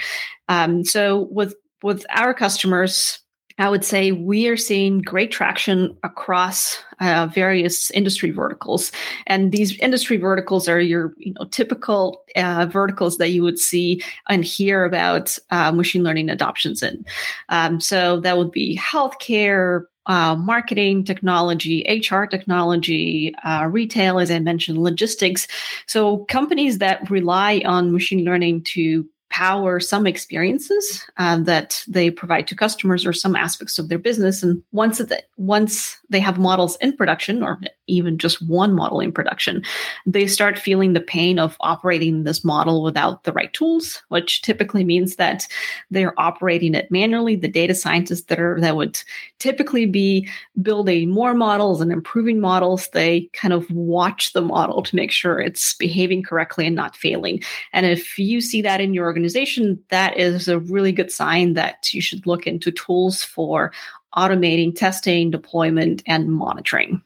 Um, 0.50 0.84
so 0.84 1.28
with 1.32 1.56
with 1.84 2.06
our 2.10 2.34
customers, 2.34 3.20
I 3.58 3.70
would 3.70 3.84
say 3.86 4.12
we 4.12 4.48
are 4.48 4.58
seeing 4.58 5.02
great 5.02 5.32
traction 5.32 5.96
across 6.04 6.78
uh, 7.00 7.28
various 7.28 7.92
industry 7.92 8.32
verticals, 8.32 8.92
and 9.28 9.52
these 9.52 9.78
industry 9.80 10.18
verticals 10.18 10.68
are 10.68 10.80
your 10.80 11.14
you 11.18 11.34
know 11.34 11.46
typical 11.46 12.24
uh, 12.36 12.68
verticals 12.68 13.18
that 13.18 13.30
you 13.30 13.44
would 13.44 13.60
see 13.60 14.04
and 14.30 14.46
hear 14.46 14.86
about 14.86 15.38
uh, 15.50 15.72
machine 15.72 16.04
learning 16.04 16.30
adoptions 16.30 16.84
in. 16.84 17.06
Um, 17.50 17.80
so 17.80 18.20
that 18.22 18.38
would 18.38 18.52
be 18.52 18.78
healthcare, 18.78 19.86
uh, 20.08 20.36
marketing 20.36 21.04
technology, 21.04 21.86
HR 21.88 22.26
technology, 22.26 23.34
uh, 23.44 23.68
retail, 23.68 24.20
as 24.20 24.32
I 24.32 24.40
mentioned, 24.40 24.78
logistics. 24.78 25.48
So 25.88 26.26
companies 26.26 26.80
that 26.80 27.10
rely 27.10 27.62
on 27.66 27.92
machine 27.92 28.26
learning 28.26 28.64
to 28.64 29.08
power 29.32 29.80
some 29.80 30.06
experiences 30.06 31.04
uh, 31.18 31.38
that 31.40 31.84
they 31.88 32.12
provide 32.12 32.48
to 32.48 32.56
customers 32.56 33.06
or 33.06 33.14
some 33.14 33.36
aspects 33.36 33.80
of 33.80 33.90
their 33.90 33.98
business. 33.98 34.44
And 34.44 34.62
once 34.72 35.00
that 35.00 35.24
once 35.38 35.98
they 36.12 36.20
have 36.20 36.38
models 36.38 36.78
in 36.82 36.96
production, 36.96 37.42
or 37.42 37.60
even 37.88 38.18
just 38.18 38.48
one 38.48 38.74
model 38.74 39.00
in 39.00 39.12
production, 39.12 39.64
they 40.06 40.28
start 40.28 40.60
feeling 40.60 40.94
the 40.94 41.02
pain 41.02 41.40
of 41.40 41.58
operating 41.60 42.24
this 42.24 42.44
model 42.44 42.84
without 42.84 43.24
the 43.24 43.34
right 43.34 43.52
tools, 43.54 44.02
which 44.10 44.42
typically 44.42 44.84
means 44.84 45.16
that 45.16 45.48
they're 45.90 46.20
operating 46.20 46.76
it 46.76 46.92
manually. 46.92 47.36
The 47.36 47.48
data 47.48 47.74
scientists 47.74 48.24
that 48.24 48.40
are 48.40 48.60
that 48.62 48.76
would 48.76 49.02
typically 49.40 49.86
be 49.86 50.30
building 50.62 51.10
more 51.10 51.34
models 51.34 51.82
and 51.82 51.92
improving 51.92 52.40
models, 52.40 52.88
they 52.94 53.30
kind 53.34 53.54
of 53.54 53.70
watch 53.72 54.34
the 54.34 54.42
model 54.42 54.84
to 54.84 54.96
make 54.96 55.12
sure 55.12 55.40
it's 55.40 55.74
behaving 55.76 56.24
correctly 56.24 56.68
and 56.68 56.76
not 56.76 56.96
failing. 56.96 57.42
And 57.74 57.86
if 57.86 58.20
you 58.20 58.42
see 58.42 58.62
that 58.62 58.82
in 58.82 58.94
your 58.94 59.06
organization, 59.06 59.82
that 59.90 60.18
is 60.18 60.48
a 60.48 60.60
really 60.60 60.92
good 60.92 61.12
sign 61.12 61.54
that 61.54 61.94
you 61.94 62.02
should 62.02 62.28
look 62.28 62.46
into 62.46 62.72
tools 62.72 63.24
for 63.24 63.72
automating 64.16 64.76
testing, 64.76 65.32
deployment, 65.32 66.04
and 66.06 66.30
monitoring. 66.30 67.02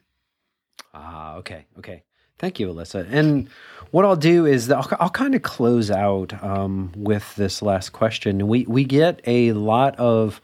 Ah, 0.94 1.36
okay, 1.36 1.66
okay. 1.78 2.02
Thank 2.38 2.60
you, 2.60 2.68
Alessya. 2.68 3.06
And 3.10 3.48
what 3.92 4.04
I'll 4.04 4.16
do 4.16 4.44
is 4.44 4.70
I'll, 4.70 4.88
I'll 5.00 5.10
kind 5.10 5.34
of 5.34 5.42
close 5.42 5.90
out 5.90 6.42
um, 6.42 6.92
with 6.96 7.34
this 7.36 7.62
last 7.62 7.90
question. 7.90 8.46
We 8.46 8.66
we 8.66 8.84
get 8.84 9.20
a 9.26 9.52
lot 9.52 9.96
of 9.96 10.40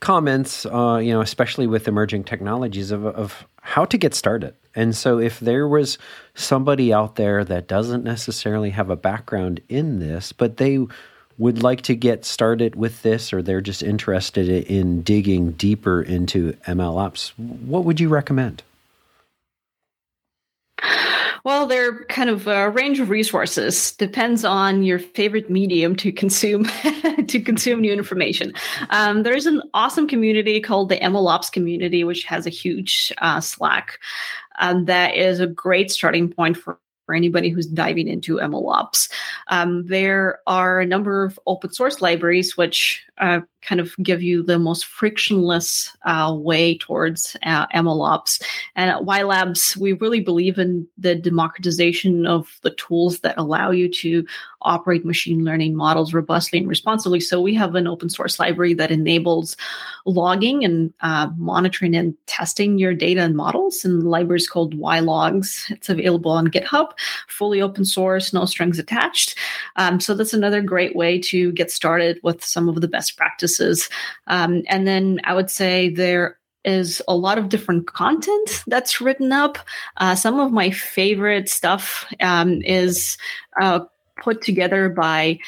comments, 0.00 0.66
uh, 0.66 1.00
you 1.02 1.12
know, 1.12 1.20
especially 1.20 1.66
with 1.66 1.86
emerging 1.86 2.24
technologies 2.24 2.90
of, 2.90 3.04
of 3.04 3.46
how 3.60 3.84
to 3.84 3.98
get 3.98 4.14
started. 4.14 4.54
And 4.74 4.96
so, 4.96 5.18
if 5.18 5.40
there 5.40 5.66
was 5.66 5.98
somebody 6.34 6.92
out 6.92 7.16
there 7.16 7.44
that 7.44 7.66
doesn't 7.66 8.04
necessarily 8.04 8.70
have 8.70 8.88
a 8.88 8.96
background 8.96 9.60
in 9.68 9.98
this, 9.98 10.32
but 10.32 10.58
they 10.58 10.78
would 11.40 11.62
like 11.62 11.80
to 11.80 11.96
get 11.96 12.26
started 12.26 12.76
with 12.76 13.00
this, 13.02 13.32
or 13.32 13.40
they're 13.40 13.62
just 13.62 13.82
interested 13.82 14.46
in 14.46 15.00
digging 15.00 15.52
deeper 15.52 16.02
into 16.02 16.52
ML 16.68 16.98
ops, 16.98 17.32
what 17.38 17.84
would 17.84 17.98
you 17.98 18.10
recommend? 18.10 18.62
Well, 21.42 21.66
there 21.66 21.88
are 21.88 22.04
kind 22.04 22.28
of 22.28 22.46
a 22.46 22.68
range 22.68 23.00
of 23.00 23.08
resources. 23.08 23.92
Depends 23.92 24.44
on 24.44 24.82
your 24.82 24.98
favorite 24.98 25.48
medium 25.48 25.96
to 25.96 26.12
consume 26.12 26.64
to 27.26 27.40
consume 27.40 27.80
new 27.80 27.92
information. 27.92 28.52
Um, 28.90 29.22
there's 29.22 29.46
an 29.46 29.62
awesome 29.72 30.06
community 30.06 30.60
called 30.60 30.90
the 30.90 30.98
MLOps 30.98 31.50
community, 31.50 32.04
which 32.04 32.24
has 32.24 32.46
a 32.46 32.50
huge 32.50 33.10
uh, 33.18 33.40
Slack. 33.40 33.98
Um, 34.58 34.84
that 34.84 35.14
is 35.16 35.40
a 35.40 35.46
great 35.46 35.90
starting 35.90 36.30
point 36.30 36.58
for 36.58 36.78
for 37.10 37.14
anybody 37.16 37.48
who's 37.48 37.66
diving 37.66 38.06
into 38.06 38.36
MLOps. 38.36 39.10
Um, 39.48 39.84
there 39.88 40.38
are 40.46 40.78
a 40.78 40.86
number 40.86 41.24
of 41.24 41.40
open 41.44 41.72
source 41.72 42.00
libraries 42.00 42.56
which 42.56 43.04
uh, 43.20 43.40
kind 43.62 43.80
of 43.80 43.94
give 44.02 44.22
you 44.22 44.42
the 44.42 44.58
most 44.58 44.86
frictionless 44.86 45.94
uh, 46.06 46.34
way 46.36 46.78
towards 46.78 47.36
uh, 47.42 47.66
MLOps. 47.68 48.42
And 48.74 48.90
at 48.90 49.02
WhyLabs, 49.02 49.76
we 49.76 49.92
really 49.94 50.20
believe 50.20 50.58
in 50.58 50.86
the 50.96 51.14
democratization 51.14 52.26
of 52.26 52.58
the 52.62 52.70
tools 52.70 53.20
that 53.20 53.36
allow 53.36 53.70
you 53.70 53.88
to 53.88 54.26
operate 54.62 55.04
machine 55.04 55.44
learning 55.44 55.74
models 55.74 56.12
robustly 56.12 56.58
and 56.58 56.68
responsibly. 56.68 57.20
So 57.20 57.40
we 57.40 57.54
have 57.54 57.74
an 57.74 57.86
open 57.86 58.08
source 58.08 58.38
library 58.38 58.74
that 58.74 58.90
enables 58.90 59.56
logging 60.04 60.64
and 60.64 60.92
uh, 61.00 61.28
monitoring 61.36 61.94
and 61.96 62.14
testing 62.26 62.78
your 62.78 62.94
data 62.94 63.20
and 63.20 63.36
models. 63.36 63.84
And 63.84 64.02
the 64.02 64.08
library 64.08 64.38
is 64.38 64.48
called 64.48 64.74
whylogs. 64.74 65.66
It's 65.70 65.88
available 65.88 66.30
on 66.30 66.48
GitHub, 66.48 66.92
fully 67.28 67.60
open 67.60 67.84
source, 67.84 68.32
no 68.32 68.44
strings 68.44 68.78
attached. 68.78 69.36
Um, 69.76 70.00
so 70.00 70.14
that's 70.14 70.34
another 70.34 70.60
great 70.60 70.96
way 70.96 71.18
to 71.20 71.52
get 71.52 71.70
started 71.70 72.20
with 72.22 72.44
some 72.44 72.68
of 72.68 72.80
the 72.80 72.88
best 72.88 73.09
best 73.10 73.16
practices. 73.16 73.88
Um, 74.26 74.62
and 74.68 74.86
then 74.86 75.20
I 75.24 75.34
would 75.34 75.50
say 75.50 75.88
there 75.88 76.38
is 76.64 77.02
a 77.08 77.16
lot 77.16 77.38
of 77.38 77.48
different 77.48 77.86
content 77.86 78.62
that's 78.66 79.00
written 79.00 79.32
up. 79.32 79.58
Uh, 79.96 80.14
some 80.14 80.38
of 80.38 80.52
my 80.52 80.70
favorite 80.70 81.48
stuff 81.48 82.06
um, 82.20 82.60
is 82.62 83.16
uh, 83.60 83.80
put 84.22 84.42
together 84.42 84.90
by 84.90 85.38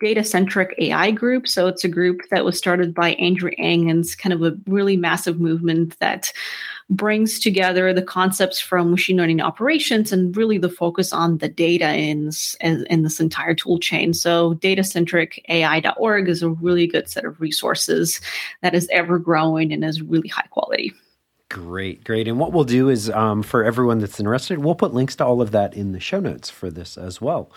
Data 0.00 0.24
Centric 0.24 0.74
AI 0.78 1.10
Group. 1.10 1.46
So 1.46 1.66
it's 1.66 1.84
a 1.84 1.88
group 1.88 2.22
that 2.30 2.44
was 2.44 2.56
started 2.56 2.94
by 2.94 3.12
Andrew 3.14 3.50
Ng 3.58 3.90
and 3.90 4.00
it's 4.00 4.14
kind 4.14 4.32
of 4.32 4.42
a 4.42 4.56
really 4.66 4.96
massive 4.96 5.38
movement 5.38 5.98
that 5.98 6.32
brings 6.90 7.38
together 7.38 7.92
the 7.92 8.02
concepts 8.02 8.60
from 8.60 8.90
machine 8.90 9.16
learning 9.16 9.40
operations 9.40 10.12
and 10.12 10.36
really 10.36 10.58
the 10.58 10.68
focus 10.68 11.12
on 11.12 11.38
the 11.38 11.48
data 11.48 11.94
in, 11.94 12.30
in 12.60 13.02
this 13.02 13.20
entire 13.20 13.54
tool 13.54 13.78
chain. 13.78 14.12
So 14.12 14.54
datacentricai.org 14.54 16.28
is 16.28 16.42
a 16.42 16.50
really 16.50 16.86
good 16.86 17.08
set 17.08 17.24
of 17.24 17.40
resources 17.40 18.20
that 18.62 18.74
is 18.74 18.88
ever 18.92 19.18
growing 19.18 19.72
and 19.72 19.84
is 19.84 20.02
really 20.02 20.28
high 20.28 20.46
quality. 20.50 20.92
Great, 21.54 22.02
great. 22.02 22.26
And 22.26 22.40
what 22.40 22.52
we'll 22.52 22.64
do 22.64 22.88
is 22.88 23.08
um, 23.10 23.44
for 23.44 23.62
everyone 23.62 24.00
that's 24.00 24.18
interested, 24.18 24.58
we'll 24.58 24.74
put 24.74 24.92
links 24.92 25.14
to 25.16 25.24
all 25.24 25.40
of 25.40 25.52
that 25.52 25.72
in 25.72 25.92
the 25.92 26.00
show 26.00 26.18
notes 26.18 26.50
for 26.50 26.68
this 26.68 26.98
as 26.98 27.20
well. 27.20 27.48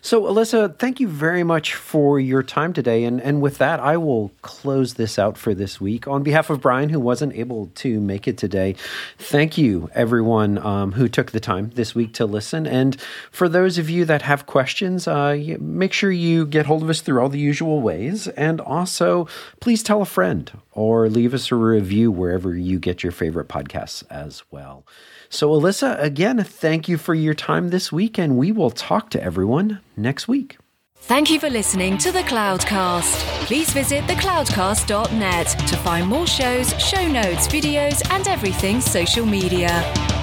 So, 0.00 0.22
Alessya, 0.22 0.76
thank 0.76 0.98
you 0.98 1.06
very 1.06 1.44
much 1.44 1.72
for 1.76 2.18
your 2.18 2.42
time 2.42 2.72
today. 2.72 3.04
And, 3.04 3.20
and 3.20 3.40
with 3.40 3.58
that, 3.58 3.78
I 3.78 3.96
will 3.96 4.32
close 4.42 4.94
this 4.94 5.20
out 5.20 5.38
for 5.38 5.54
this 5.54 5.80
week. 5.80 6.08
On 6.08 6.24
behalf 6.24 6.50
of 6.50 6.60
Brian, 6.60 6.88
who 6.88 6.98
wasn't 6.98 7.32
able 7.34 7.70
to 7.76 8.00
make 8.00 8.26
it 8.26 8.36
today, 8.36 8.74
thank 9.18 9.56
you, 9.56 9.88
everyone 9.94 10.58
um, 10.58 10.90
who 10.90 11.06
took 11.06 11.30
the 11.30 11.38
time 11.38 11.70
this 11.76 11.94
week 11.94 12.12
to 12.14 12.26
listen. 12.26 12.66
And 12.66 13.00
for 13.30 13.48
those 13.48 13.78
of 13.78 13.88
you 13.88 14.04
that 14.06 14.22
have 14.22 14.46
questions, 14.46 15.06
uh, 15.06 15.38
make 15.60 15.92
sure 15.92 16.10
you 16.10 16.44
get 16.44 16.66
hold 16.66 16.82
of 16.82 16.90
us 16.90 17.02
through 17.02 17.22
all 17.22 17.28
the 17.28 17.38
usual 17.38 17.80
ways. 17.80 18.26
And 18.26 18.60
also, 18.60 19.28
please 19.60 19.84
tell 19.84 20.02
a 20.02 20.06
friend 20.06 20.50
or 20.74 21.08
leave 21.08 21.32
us 21.32 21.50
a 21.50 21.54
review 21.54 22.10
wherever 22.10 22.54
you 22.54 22.78
get 22.78 23.02
your 23.02 23.12
favorite 23.12 23.48
podcasts 23.48 24.04
as 24.10 24.42
well. 24.50 24.86
So, 25.28 25.50
Alessya, 25.50 26.00
again, 26.02 26.42
thank 26.44 26.88
you 26.88 26.98
for 26.98 27.14
your 27.14 27.34
time 27.34 27.70
this 27.70 27.90
week, 27.90 28.18
and 28.18 28.36
we 28.36 28.52
will 28.52 28.70
talk 28.70 29.10
to 29.10 29.22
everyone 29.22 29.80
next 29.96 30.28
week. 30.28 30.58
Thank 30.96 31.30
you 31.30 31.38
for 31.38 31.50
listening 31.50 31.98
to 31.98 32.12
the 32.12 32.20
Cloudcast. 32.20 33.18
Please 33.46 33.70
visit 33.72 34.04
thecloudcast.net 34.04 35.46
to 35.46 35.76
find 35.76 36.08
more 36.08 36.26
shows, 36.26 36.70
show 36.80 37.06
notes, 37.06 37.46
videos, 37.46 38.02
and 38.10 38.26
everything 38.26 38.80
social 38.80 39.26
media. 39.26 40.13